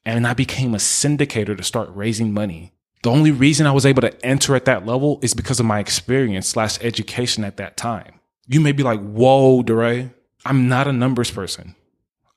and 0.05 0.27
I 0.27 0.33
became 0.33 0.73
a 0.73 0.77
syndicator 0.77 1.55
to 1.55 1.63
start 1.63 1.89
raising 1.93 2.33
money. 2.33 2.73
The 3.03 3.11
only 3.11 3.31
reason 3.31 3.67
I 3.67 3.71
was 3.71 3.85
able 3.85 4.01
to 4.01 4.25
enter 4.25 4.55
at 4.55 4.65
that 4.65 4.85
level 4.85 5.19
is 5.21 5.33
because 5.33 5.59
of 5.59 5.65
my 5.65 5.79
experience 5.79 6.47
slash 6.47 6.79
education 6.81 7.43
at 7.43 7.57
that 7.57 7.77
time. 7.77 8.19
You 8.47 8.59
may 8.59 8.71
be 8.71 8.83
like, 8.83 8.99
whoa, 8.99 9.61
DeRay, 9.61 10.11
I'm 10.45 10.67
not 10.67 10.87
a 10.87 10.93
numbers 10.93 11.31
person. 11.31 11.75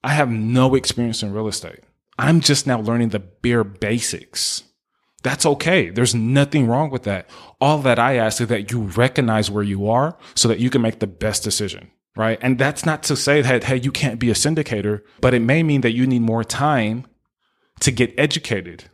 I 0.03 0.11
have 0.11 0.31
no 0.31 0.75
experience 0.75 1.23
in 1.23 1.33
real 1.33 1.49
estate. 1.49 1.81
I'm 2.19 2.40
just 2.40 2.66
now 2.66 2.81
learning 2.81 3.11
the 3.11 3.19
bare 3.19 3.64
basics. 3.64 4.62
That's 5.23 5.45
okay. 5.45 5.90
There's 5.90 6.14
nothing 6.14 6.66
wrong 6.66 6.90
with 6.90 7.03
that. 7.03 7.29
All 7.61 7.79
that 7.79 7.99
I 7.99 8.16
ask 8.16 8.40
is 8.40 8.49
that 8.49 8.71
you 8.71 8.83
recognize 8.83 9.51
where 9.51 9.64
you 9.64 9.88
are 9.88 10.16
so 10.35 10.47
that 10.49 10.61
you 10.61 10.71
can 10.71 10.83
make 10.83 11.01
the 11.01 11.07
best 11.09 11.42
decision, 11.42 11.90
right? 12.16 12.38
And 12.40 12.59
that's 12.59 12.87
not 12.87 13.03
to 13.05 13.16
say 13.16 13.42
that, 13.42 13.64
hey, 13.64 13.81
you 13.81 13.90
can't 13.90 14.21
be 14.21 14.31
a 14.31 14.35
syndicator, 14.35 15.01
but 15.21 15.35
it 15.35 15.40
may 15.40 15.62
mean 15.62 15.81
that 15.81 15.95
you 15.95 16.07
need 16.07 16.23
more 16.23 16.45
time 16.45 17.07
to 17.81 17.90
get 17.90 18.14
educated. 18.16 18.85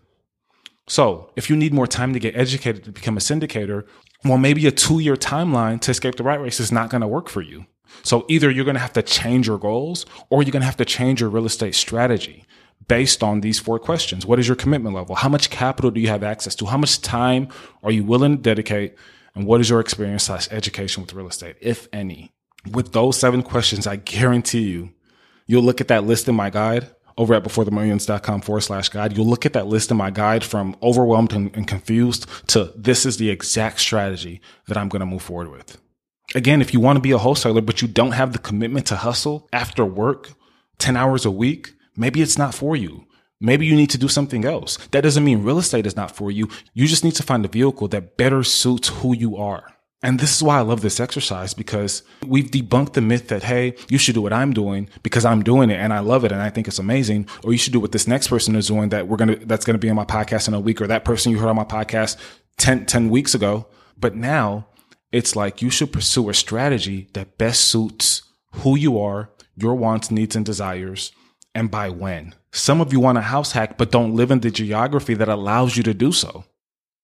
So 0.88 1.30
if 1.36 1.50
you 1.50 1.56
need 1.56 1.74
more 1.74 1.86
time 1.86 2.12
to 2.14 2.18
get 2.18 2.36
educated 2.36 2.84
to 2.84 2.92
become 2.92 3.16
a 3.16 3.20
syndicator, 3.20 3.86
well, 4.24 4.38
maybe 4.38 4.66
a 4.66 4.70
two 4.70 5.00
year 5.00 5.16
timeline 5.16 5.80
to 5.82 5.90
escape 5.90 6.16
the 6.16 6.22
rat 6.22 6.40
race 6.40 6.60
is 6.60 6.72
not 6.72 6.90
going 6.90 7.02
to 7.02 7.08
work 7.08 7.28
for 7.28 7.42
you. 7.42 7.66
So 8.02 8.24
either 8.28 8.50
you're 8.50 8.64
going 8.64 8.74
to 8.74 8.80
have 8.80 8.92
to 8.94 9.02
change 9.02 9.46
your 9.46 9.58
goals 9.58 10.06
or 10.30 10.42
you're 10.42 10.52
going 10.52 10.62
to 10.62 10.66
have 10.66 10.76
to 10.78 10.84
change 10.84 11.20
your 11.20 11.30
real 11.30 11.46
estate 11.46 11.74
strategy 11.74 12.46
based 12.88 13.22
on 13.22 13.40
these 13.40 13.58
four 13.58 13.78
questions. 13.78 14.26
What 14.26 14.38
is 14.38 14.48
your 14.48 14.56
commitment 14.56 14.94
level? 14.94 15.14
How 15.14 15.28
much 15.28 15.50
capital 15.50 15.90
do 15.90 16.00
you 16.00 16.08
have 16.08 16.22
access 16.22 16.54
to? 16.56 16.66
How 16.66 16.76
much 16.76 17.00
time 17.00 17.48
are 17.82 17.92
you 17.92 18.04
willing 18.04 18.36
to 18.36 18.42
dedicate? 18.42 18.96
And 19.34 19.46
what 19.46 19.60
is 19.60 19.70
your 19.70 19.80
experience 19.80 20.24
slash 20.24 20.48
education 20.50 21.02
with 21.02 21.14
real 21.14 21.28
estate, 21.28 21.56
if 21.60 21.88
any? 21.92 22.32
With 22.70 22.92
those 22.92 23.18
seven 23.18 23.42
questions, 23.42 23.86
I 23.86 23.96
guarantee 23.96 24.68
you, 24.68 24.92
you'll 25.46 25.62
look 25.62 25.80
at 25.80 25.88
that 25.88 26.04
list 26.04 26.28
in 26.28 26.34
my 26.34 26.50
guide 26.50 26.90
over 27.16 27.34
at 27.34 27.44
beforethemillions.com 27.44 28.40
forward 28.42 28.60
slash 28.60 28.88
guide. 28.88 29.16
You'll 29.16 29.26
look 29.26 29.46
at 29.46 29.52
that 29.54 29.66
list 29.66 29.90
in 29.90 29.96
my 29.96 30.10
guide 30.10 30.44
from 30.44 30.76
overwhelmed 30.82 31.32
and, 31.32 31.54
and 31.56 31.66
confused 31.66 32.26
to 32.48 32.72
this 32.76 33.04
is 33.06 33.16
the 33.16 33.30
exact 33.30 33.80
strategy 33.80 34.40
that 34.66 34.76
I'm 34.76 34.88
going 34.88 35.00
to 35.00 35.06
move 35.06 35.22
forward 35.22 35.50
with. 35.50 35.81
Again, 36.34 36.62
if 36.62 36.72
you 36.72 36.80
want 36.80 36.96
to 36.96 37.02
be 37.02 37.10
a 37.10 37.18
wholesaler, 37.18 37.60
but 37.60 37.82
you 37.82 37.88
don't 37.88 38.12
have 38.12 38.32
the 38.32 38.38
commitment 38.38 38.86
to 38.86 38.96
hustle 38.96 39.48
after 39.52 39.84
work 39.84 40.30
10 40.78 40.96
hours 40.96 41.24
a 41.24 41.30
week, 41.30 41.74
maybe 41.96 42.22
it's 42.22 42.38
not 42.38 42.54
for 42.54 42.74
you. 42.74 43.06
Maybe 43.40 43.66
you 43.66 43.74
need 43.74 43.90
to 43.90 43.98
do 43.98 44.08
something 44.08 44.44
else. 44.44 44.78
That 44.92 45.02
doesn't 45.02 45.24
mean 45.24 45.42
real 45.42 45.58
estate 45.58 45.86
is 45.86 45.96
not 45.96 46.14
for 46.14 46.30
you. 46.30 46.48
You 46.74 46.86
just 46.86 47.04
need 47.04 47.16
to 47.16 47.22
find 47.22 47.44
a 47.44 47.48
vehicle 47.48 47.88
that 47.88 48.16
better 48.16 48.44
suits 48.44 48.88
who 48.88 49.14
you 49.14 49.36
are. 49.36 49.72
And 50.04 50.18
this 50.18 50.34
is 50.34 50.42
why 50.42 50.58
I 50.58 50.62
love 50.62 50.80
this 50.80 50.98
exercise 50.98 51.54
because 51.54 52.02
we've 52.26 52.50
debunked 52.50 52.94
the 52.94 53.00
myth 53.00 53.28
that, 53.28 53.44
hey, 53.44 53.76
you 53.88 53.98
should 53.98 54.14
do 54.14 54.22
what 54.22 54.32
I'm 54.32 54.52
doing 54.52 54.88
because 55.02 55.24
I'm 55.24 55.42
doing 55.44 55.70
it 55.70 55.76
and 55.76 55.92
I 55.92 56.00
love 56.00 56.24
it 56.24 56.32
and 56.32 56.40
I 56.40 56.50
think 56.50 56.66
it's 56.66 56.80
amazing. 56.80 57.28
Or 57.44 57.52
you 57.52 57.58
should 57.58 57.72
do 57.72 57.78
what 57.80 57.92
this 57.92 58.08
next 58.08 58.28
person 58.28 58.56
is 58.56 58.66
doing 58.66 58.88
that 58.88 59.06
we're 59.06 59.16
going 59.16 59.38
to, 59.38 59.46
that's 59.46 59.64
going 59.64 59.74
to 59.74 59.78
be 59.78 59.90
on 59.90 59.96
my 59.96 60.04
podcast 60.04 60.48
in 60.48 60.54
a 60.54 60.60
week 60.60 60.80
or 60.80 60.88
that 60.88 61.04
person 61.04 61.30
you 61.30 61.38
heard 61.38 61.48
on 61.48 61.56
my 61.56 61.64
podcast 61.64 62.16
10, 62.58 62.86
10 62.86 63.10
weeks 63.10 63.34
ago. 63.34 63.66
But 63.96 64.16
now 64.16 64.66
it's 65.12 65.36
like 65.36 65.62
you 65.62 65.70
should 65.70 65.92
pursue 65.92 66.28
a 66.28 66.34
strategy 66.34 67.08
that 67.12 67.38
best 67.38 67.62
suits 67.62 68.22
who 68.56 68.76
you 68.76 68.98
are, 68.98 69.30
your 69.56 69.74
wants, 69.74 70.10
needs, 70.10 70.34
and 70.34 70.44
desires, 70.44 71.12
and 71.54 71.70
by 71.70 71.88
when. 71.88 72.34
Some 72.50 72.80
of 72.80 72.92
you 72.92 73.00
want 73.00 73.18
a 73.18 73.22
house 73.22 73.52
hack, 73.52 73.78
but 73.78 73.90
don't 73.90 74.14
live 74.14 74.30
in 74.30 74.40
the 74.40 74.50
geography 74.50 75.14
that 75.14 75.28
allows 75.28 75.76
you 75.76 75.82
to 75.84 75.94
do 75.94 76.12
so 76.12 76.44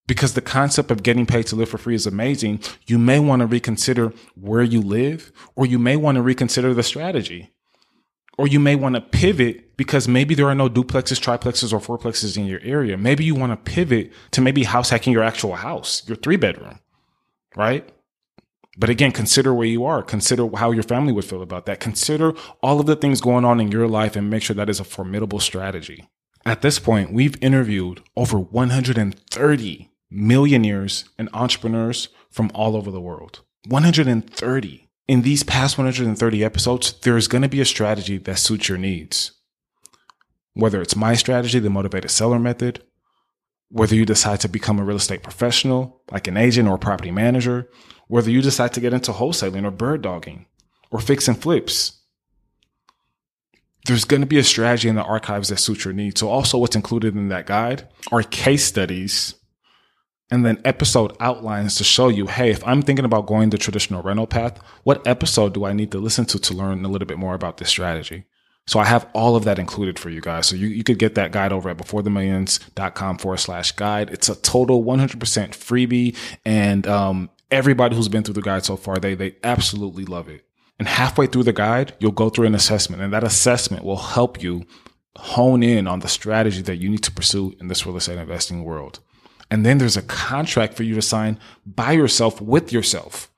because 0.09 0.33
the 0.33 0.41
concept 0.41 0.91
of 0.91 1.05
getting 1.05 1.27
paid 1.27 1.47
to 1.47 1.55
live 1.55 1.69
for 1.69 1.79
free 1.79 1.95
is 1.95 2.07
amazing, 2.07 2.61
you 2.87 2.99
may 2.99 3.21
want 3.21 3.41
to 3.41 3.47
reconsider 3.47 4.13
where 4.35 4.63
you 4.63 4.81
live, 4.81 5.31
or 5.55 5.67
you 5.67 5.79
may 5.79 5.95
want 5.95 6.17
to 6.17 6.23
reconsider 6.23 6.75
the 6.75 6.83
strategy. 6.83 7.51
Or 8.39 8.47
you 8.47 8.59
may 8.59 8.75
want 8.75 8.95
to 8.95 9.01
pivot 9.01 9.77
because 9.77 10.09
maybe 10.09 10.35
there 10.35 10.49
are 10.49 10.55
no 10.55 10.69
duplexes, 10.69 11.21
triplexes, 11.21 11.73
or 11.73 11.81
fourplexes 11.81 12.37
in 12.37 12.47
your 12.47 12.61
area. 12.63 12.97
Maybe 12.97 13.25
you 13.25 13.35
want 13.35 13.53
to 13.53 13.71
pivot 13.71 14.13
to 14.31 14.41
maybe 14.41 14.63
house 14.65 14.91
hacking 14.91 15.13
your 15.13 15.25
actual 15.25 15.57
house, 15.57 16.03
your 16.09 16.17
three 16.17 16.37
bedroom, 16.37 16.79
right? 17.55 17.89
But 18.79 18.91
again, 18.91 19.11
consider 19.11 19.53
where 19.53 19.67
you 19.67 19.85
are. 19.85 20.05
Consider 20.05 20.49
how 20.57 20.71
your 20.71 20.85
family 20.85 21.13
would 21.13 21.25
feel 21.25 21.43
about 21.43 21.67
that. 21.67 21.81
Consider 21.81 22.33
all 22.63 22.79
of 22.79 22.87
the 22.87 22.95
things 22.95 23.21
going 23.21 23.45
on 23.45 23.59
in 23.61 23.73
your 23.73 23.89
life 23.89 24.15
and 24.15 24.31
make 24.31 24.45
sure 24.45 24.55
that 24.55 24.71
is 24.71 24.79
a 24.79 24.85
formidable 24.85 25.41
strategy. 25.41 26.09
At 26.47 26.63
this 26.63 26.79
point, 26.79 27.13
we've 27.13 27.43
interviewed 27.43 28.03
over 28.17 28.39
130 28.39 29.91
millionaires 30.11 31.05
and 31.19 31.29
entrepreneurs 31.33 32.09
from 32.31 32.53
all 32.55 32.77
over 32.77 32.93
the 32.93 33.01
world. 33.01 33.41
130. 33.67 34.89
In 35.09 35.23
these 35.23 35.43
past 35.43 35.77
130 35.77 36.45
episodes, 36.45 36.93
there 37.01 37.17
is 37.17 37.29
going 37.29 37.43
to 37.43 37.49
be 37.49 37.61
a 37.61 37.65
strategy 37.65 38.17
that 38.19 38.39
suits 38.39 38.69
your 38.69 38.79
needs. 38.79 39.33
Whether 40.55 40.81
it's 40.81 40.95
my 40.95 41.15
strategy, 41.15 41.59
the 41.59 41.69
motivated 41.69 42.13
seller 42.13 42.39
method, 42.39 42.85
whether 43.71 43.95
you 43.95 44.07
decide 44.07 44.41
to 44.41 44.49
become 44.49 44.79
a 44.79 44.85
real 44.85 44.97
estate 44.97 45.23
professional, 45.23 46.03
like 46.13 46.29
an 46.29 46.37
agent 46.37 46.69
or 46.69 46.79
property 46.79 47.11
manager, 47.11 47.69
whether 48.09 48.31
you 48.31 48.43
decide 48.43 48.73
to 48.75 48.81
get 48.81 48.93
into 48.93 49.13
wholesaling 49.13 49.65
or 49.65 49.71
bird 49.71 50.03
dogging 50.03 50.47
or 50.91 50.99
fix 50.99 51.29
and 51.29 51.41
flips, 51.41 51.99
there's 53.87 54.05
going 54.05 54.21
to 54.21 54.27
be 54.27 54.39
a 54.39 54.45
strategy 54.45 54.89
in 54.89 54.97
the 54.97 55.03
archives 55.03 55.49
that 55.49 55.59
suits 55.59 55.85
your 55.85 55.95
needs. 55.95 56.21
So 56.21 56.29
also 56.29 56.59
what's 56.59 56.77
included 56.77 57.15
in 57.15 57.29
that 57.29 57.47
guide 57.47 57.89
are 58.11 58.23
case 58.23 58.65
studies 58.65 59.35
and 60.31 60.45
then 60.45 60.61
episode 60.65 61.17
outlines 61.21 61.77
to 61.77 61.85
show 61.85 62.09
you, 62.09 62.27
hey, 62.27 62.51
if 62.51 62.67
I'm 62.67 62.83
thinking 62.83 63.07
about 63.07 63.27
going 63.27 63.51
the 63.51 63.57
traditional 63.57 64.03
rental 64.03 64.27
path, 64.27 64.61
what 64.83 65.07
episode 65.07 65.55
do 65.55 65.65
I 65.65 65.73
need 65.73 65.91
to 65.93 65.99
listen 65.99 66.27
to 66.27 66.39
to 66.39 66.55
learn 66.55 66.85
a 66.85 66.89
little 66.89 67.07
bit 67.07 67.19
more 67.19 67.35
about 67.35 67.57
this 67.57 67.71
strategy? 67.71 68.25
So 68.67 68.79
I 68.79 68.85
have 68.85 69.09
all 69.15 69.35
of 69.35 69.45
that 69.45 69.59
included 69.59 69.99
for 69.99 70.11
you 70.11 70.21
guys. 70.21 70.47
So 70.47 70.55
you, 70.55 70.67
you 70.67 70.85
could 70.85 70.99
get 70.99 71.15
that 71.15 71.33
guide 71.33 71.55
over 71.55 71.71
at 71.71 71.79
beforethemillions.com 71.79 73.17
forward 73.17 73.39
slash 73.39 73.73
guide. 73.73 74.11
It's 74.11 74.29
a 74.29 74.35
total 74.35 74.85
100% 74.85 75.17
freebie. 75.19 76.15
And, 76.45 76.87
um, 76.87 77.31
everybody 77.51 77.97
who's 77.97 78.09
been 78.09 78.23
through 78.23 78.35
the 78.35 78.43
guide 78.43 78.65
so 78.65 78.77
far, 78.77 78.97
they, 78.97 79.15
they 79.15 79.37
absolutely 79.43 80.05
love 80.05 80.29
it. 80.29 80.45
And 80.79 80.87
halfway 80.87 81.27
through 81.27 81.45
the 81.45 81.53
guide, 81.53 81.95
you'll 81.99 82.13
go 82.13 82.31
through 82.31 82.47
an 82.47 82.55
assessment 82.55 83.03
and 83.03 83.13
that 83.13 83.25
assessment 83.25 83.85
will 83.85 83.97
help 83.97 84.43
you 84.43 84.65
hone 85.17 85.63
in 85.63 85.89
on 85.89 86.01
the 86.01 86.09
strategy 86.09 86.63
that 86.63 86.77
you 86.77 86.89
need 86.89 87.03
to 87.03 87.11
pursue 87.11 87.55
in 87.61 87.67
this 87.67 87.85
real 87.85 87.97
estate 87.97 88.19
investing 88.19 88.63
world. 88.63 89.01
And 89.51 89.67
then 89.67 89.79
there's 89.79 89.97
a 89.97 90.03
contract 90.03 90.75
for 90.75 90.85
you 90.85 90.95
to 90.95 91.03
sign 91.03 91.39
by 91.67 91.93
yourself 91.93 92.41
with 92.41 92.73
yourself 92.73 93.31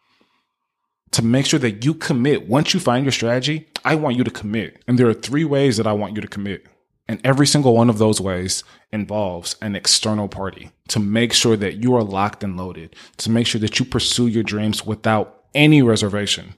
to 1.13 1.25
make 1.25 1.47
sure 1.47 1.59
that 1.59 1.85
you 1.85 1.95
commit. 1.95 2.49
Once 2.49 2.75
you 2.75 2.81
find 2.81 3.05
your 3.05 3.13
strategy, 3.13 3.69
I 3.85 3.95
want 3.95 4.17
you 4.17 4.25
to 4.25 4.31
commit. 4.31 4.83
And 4.87 4.99
there 4.99 5.09
are 5.09 5.15
three 5.15 5.45
ways 5.45 5.77
that 5.77 5.87
I 5.87 5.93
want 5.93 6.15
you 6.15 6.21
to 6.21 6.29
commit. 6.29 6.67
And 7.11 7.21
every 7.25 7.49
single 7.49 7.75
one 7.75 7.91
of 7.91 7.99
those 7.99 8.21
ways 8.21 8.63
involves 8.93 9.57
an 9.61 9.75
external 9.75 10.29
party 10.29 10.71
to 10.87 11.01
make 11.01 11.33
sure 11.33 11.57
that 11.57 11.83
you 11.83 11.97
are 11.97 12.05
locked 12.05 12.45
and 12.45 12.57
loaded, 12.57 12.95
to 13.17 13.33
make 13.33 13.49
sure 13.49 13.61
that 13.63 13.81
you 13.81 13.85
pursue 13.85 14.29
your 14.29 14.45
dreams 14.45 14.87
without 14.87 15.43
any 15.53 15.83
reservation. 15.83 16.55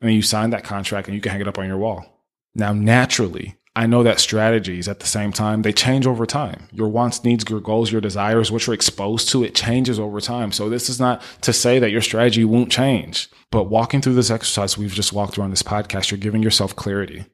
And 0.00 0.14
you 0.14 0.22
sign 0.22 0.48
that 0.48 0.64
contract 0.64 1.08
and 1.08 1.14
you 1.14 1.20
can 1.20 1.30
hang 1.30 1.42
it 1.42 1.46
up 1.46 1.58
on 1.58 1.66
your 1.66 1.76
wall. 1.76 2.24
Now, 2.54 2.72
naturally, 2.72 3.58
I 3.74 3.86
know 3.86 4.02
that 4.02 4.18
strategies 4.18 4.88
at 4.88 5.00
the 5.00 5.06
same 5.06 5.30
time, 5.30 5.60
they 5.60 5.74
change 5.74 6.06
over 6.06 6.24
time. 6.24 6.66
Your 6.72 6.88
wants, 6.88 7.22
needs, 7.22 7.44
your 7.50 7.60
goals, 7.60 7.92
your 7.92 8.00
desires, 8.00 8.50
what 8.50 8.66
you're 8.66 8.72
exposed 8.72 9.28
to, 9.28 9.44
it 9.44 9.54
changes 9.54 10.00
over 10.00 10.22
time. 10.22 10.52
So 10.52 10.70
this 10.70 10.88
is 10.88 10.98
not 10.98 11.20
to 11.42 11.52
say 11.52 11.78
that 11.80 11.90
your 11.90 12.00
strategy 12.00 12.46
won't 12.46 12.72
change, 12.72 13.28
but 13.50 13.64
walking 13.64 14.00
through 14.00 14.14
this 14.14 14.30
exercise 14.30 14.78
we've 14.78 14.94
just 14.94 15.12
walked 15.12 15.34
through 15.34 15.44
on 15.44 15.50
this 15.50 15.62
podcast, 15.62 16.10
you're 16.10 16.16
giving 16.16 16.42
yourself 16.42 16.74
clarity. 16.74 17.26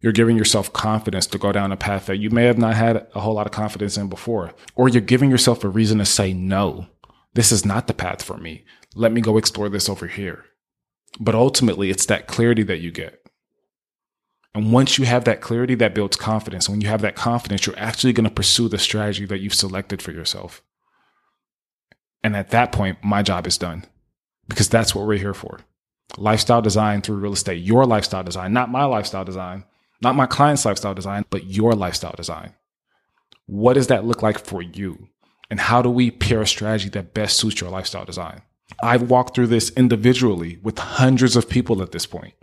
You're 0.00 0.12
giving 0.12 0.36
yourself 0.36 0.72
confidence 0.72 1.26
to 1.28 1.38
go 1.38 1.52
down 1.52 1.72
a 1.72 1.76
path 1.76 2.06
that 2.06 2.18
you 2.18 2.30
may 2.30 2.44
have 2.44 2.58
not 2.58 2.74
had 2.74 3.06
a 3.14 3.20
whole 3.20 3.34
lot 3.34 3.46
of 3.46 3.52
confidence 3.52 3.96
in 3.96 4.08
before, 4.08 4.52
or 4.74 4.88
you're 4.88 5.00
giving 5.00 5.30
yourself 5.30 5.64
a 5.64 5.68
reason 5.68 5.98
to 5.98 6.04
say, 6.04 6.32
no, 6.32 6.86
this 7.34 7.50
is 7.50 7.64
not 7.64 7.86
the 7.86 7.94
path 7.94 8.22
for 8.22 8.36
me. 8.36 8.64
Let 8.94 9.12
me 9.12 9.20
go 9.20 9.38
explore 9.38 9.68
this 9.68 9.88
over 9.88 10.06
here. 10.06 10.44
But 11.18 11.34
ultimately, 11.34 11.90
it's 11.90 12.06
that 12.06 12.26
clarity 12.26 12.62
that 12.64 12.80
you 12.80 12.90
get. 12.90 13.22
And 14.54 14.72
once 14.72 14.98
you 14.98 15.04
have 15.04 15.24
that 15.24 15.42
clarity, 15.42 15.74
that 15.74 15.94
builds 15.94 16.16
confidence. 16.16 16.68
When 16.68 16.80
you 16.80 16.88
have 16.88 17.02
that 17.02 17.14
confidence, 17.14 17.66
you're 17.66 17.78
actually 17.78 18.14
going 18.14 18.24
to 18.24 18.30
pursue 18.30 18.68
the 18.68 18.78
strategy 18.78 19.26
that 19.26 19.40
you've 19.40 19.54
selected 19.54 20.00
for 20.00 20.12
yourself. 20.12 20.62
And 22.22 22.34
at 22.34 22.50
that 22.50 22.72
point, 22.72 22.98
my 23.04 23.22
job 23.22 23.46
is 23.46 23.58
done 23.58 23.84
because 24.48 24.68
that's 24.68 24.94
what 24.94 25.06
we're 25.06 25.18
here 25.18 25.34
for. 25.34 25.60
Lifestyle 26.16 26.62
design 26.62 27.02
through 27.02 27.16
real 27.16 27.34
estate, 27.34 27.62
your 27.62 27.84
lifestyle 27.84 28.24
design, 28.24 28.52
not 28.52 28.70
my 28.70 28.84
lifestyle 28.84 29.24
design, 29.24 29.64
not 30.02 30.16
my 30.16 30.26
client's 30.26 30.64
lifestyle 30.64 30.94
design, 30.94 31.24
but 31.30 31.44
your 31.44 31.72
lifestyle 31.74 32.14
design. 32.16 32.54
What 33.46 33.74
does 33.74 33.86
that 33.86 34.04
look 34.04 34.22
like 34.22 34.38
for 34.38 34.62
you? 34.62 35.08
And 35.50 35.60
how 35.60 35.80
do 35.80 35.90
we 35.90 36.10
pair 36.10 36.42
a 36.42 36.46
strategy 36.46 36.88
that 36.90 37.14
best 37.14 37.36
suits 37.36 37.60
your 37.60 37.70
lifestyle 37.70 38.04
design? 38.04 38.42
I've 38.82 39.10
walked 39.10 39.34
through 39.34 39.46
this 39.46 39.70
individually 39.70 40.58
with 40.62 40.78
hundreds 40.78 41.36
of 41.36 41.48
people 41.48 41.82
at 41.82 41.92
this 41.92 42.06
point. 42.06 42.34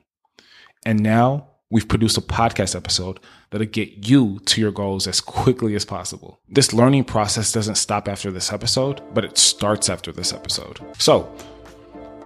And 0.86 1.02
now 1.02 1.48
we've 1.70 1.88
produced 1.88 2.18
a 2.18 2.22
podcast 2.22 2.76
episode 2.76 3.20
that'll 3.50 3.68
get 3.68 4.08
you 4.08 4.40
to 4.46 4.62
your 4.62 4.72
goals 4.72 5.08
as 5.08 5.20
quickly 5.20 5.76
as 5.76 5.86
possible. 5.86 6.40
This 6.48 6.74
learning 6.74 7.06
process 7.06 7.52
doesn't 7.52 7.76
stop 7.76 8.08
after 8.08 8.32
this 8.32 8.54
episode, 8.54 9.02
but 9.14 9.26
it 9.26 9.38
starts 9.38 9.90
after 9.90 10.12
this 10.12 10.34
episode. 10.34 10.80
So, 10.98 11.34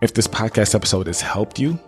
if 0.01 0.13
this 0.13 0.27
podcast 0.27 0.75
episode 0.75 1.07
has 1.07 1.21
helped 1.21 1.57
you 1.57 1.79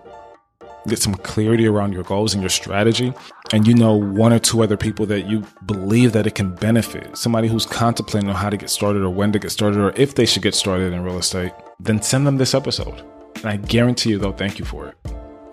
get 0.88 1.00
some 1.00 1.16
clarity 1.16 1.68
around 1.68 1.94
your 1.94 2.04
goals 2.04 2.34
and 2.34 2.42
your 2.42 2.50
strategy, 2.50 3.14
and 3.52 3.68
you 3.68 3.74
know 3.74 3.96
one 3.96 4.34
or 4.34 4.40
two 4.40 4.64
other 4.64 4.78
people 4.78 5.06
that 5.08 5.28
you 5.28 5.44
believe 5.66 6.14
that 6.14 6.28
it 6.28 6.36
can 6.36 6.56
benefit, 6.56 7.18
somebody 7.18 7.48
who's 7.48 7.66
contemplating 7.66 8.30
on 8.30 8.36
how 8.36 8.50
to 8.50 8.58
get 8.58 8.70
started 8.70 9.02
or 9.04 9.10
when 9.10 9.32
to 9.32 9.40
get 9.40 9.52
started 9.52 9.80
or 9.80 9.94
if 9.96 10.16
they 10.16 10.26
should 10.26 10.44
get 10.44 10.56
started 10.56 10.94
in 10.94 11.04
real 11.04 11.18
estate, 11.18 11.52
then 11.80 12.02
send 12.02 12.26
them 12.26 12.38
this 12.38 12.54
episode. 12.54 13.04
And 13.38 13.46
I 13.46 13.58
guarantee 13.58 14.12
you 14.12 14.20
they'll 14.20 14.32
thank 14.32 14.60
you 14.60 14.66
for 14.66 14.88
it. 14.88 14.96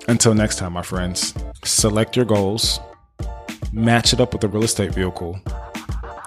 Until 0.08 0.34
next 0.34 0.56
time, 0.56 0.72
my 0.72 0.82
friends, 0.82 1.34
select 1.64 2.16
your 2.16 2.24
goals, 2.24 2.80
match 3.72 4.12
it 4.12 4.20
up 4.20 4.32
with 4.32 4.44
a 4.44 4.48
real 4.48 4.64
estate 4.64 4.94
vehicle, 4.94 5.40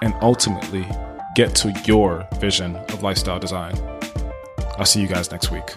and 0.02 0.14
ultimately 0.20 0.86
get 1.34 1.54
to 1.56 1.72
your 1.86 2.26
vision 2.40 2.76
of 2.76 3.02
lifestyle 3.02 3.38
design. 3.38 3.74
I'll 4.78 4.86
see 4.86 5.00
you 5.00 5.08
guys 5.08 5.30
next 5.30 5.50
week. 5.50 5.76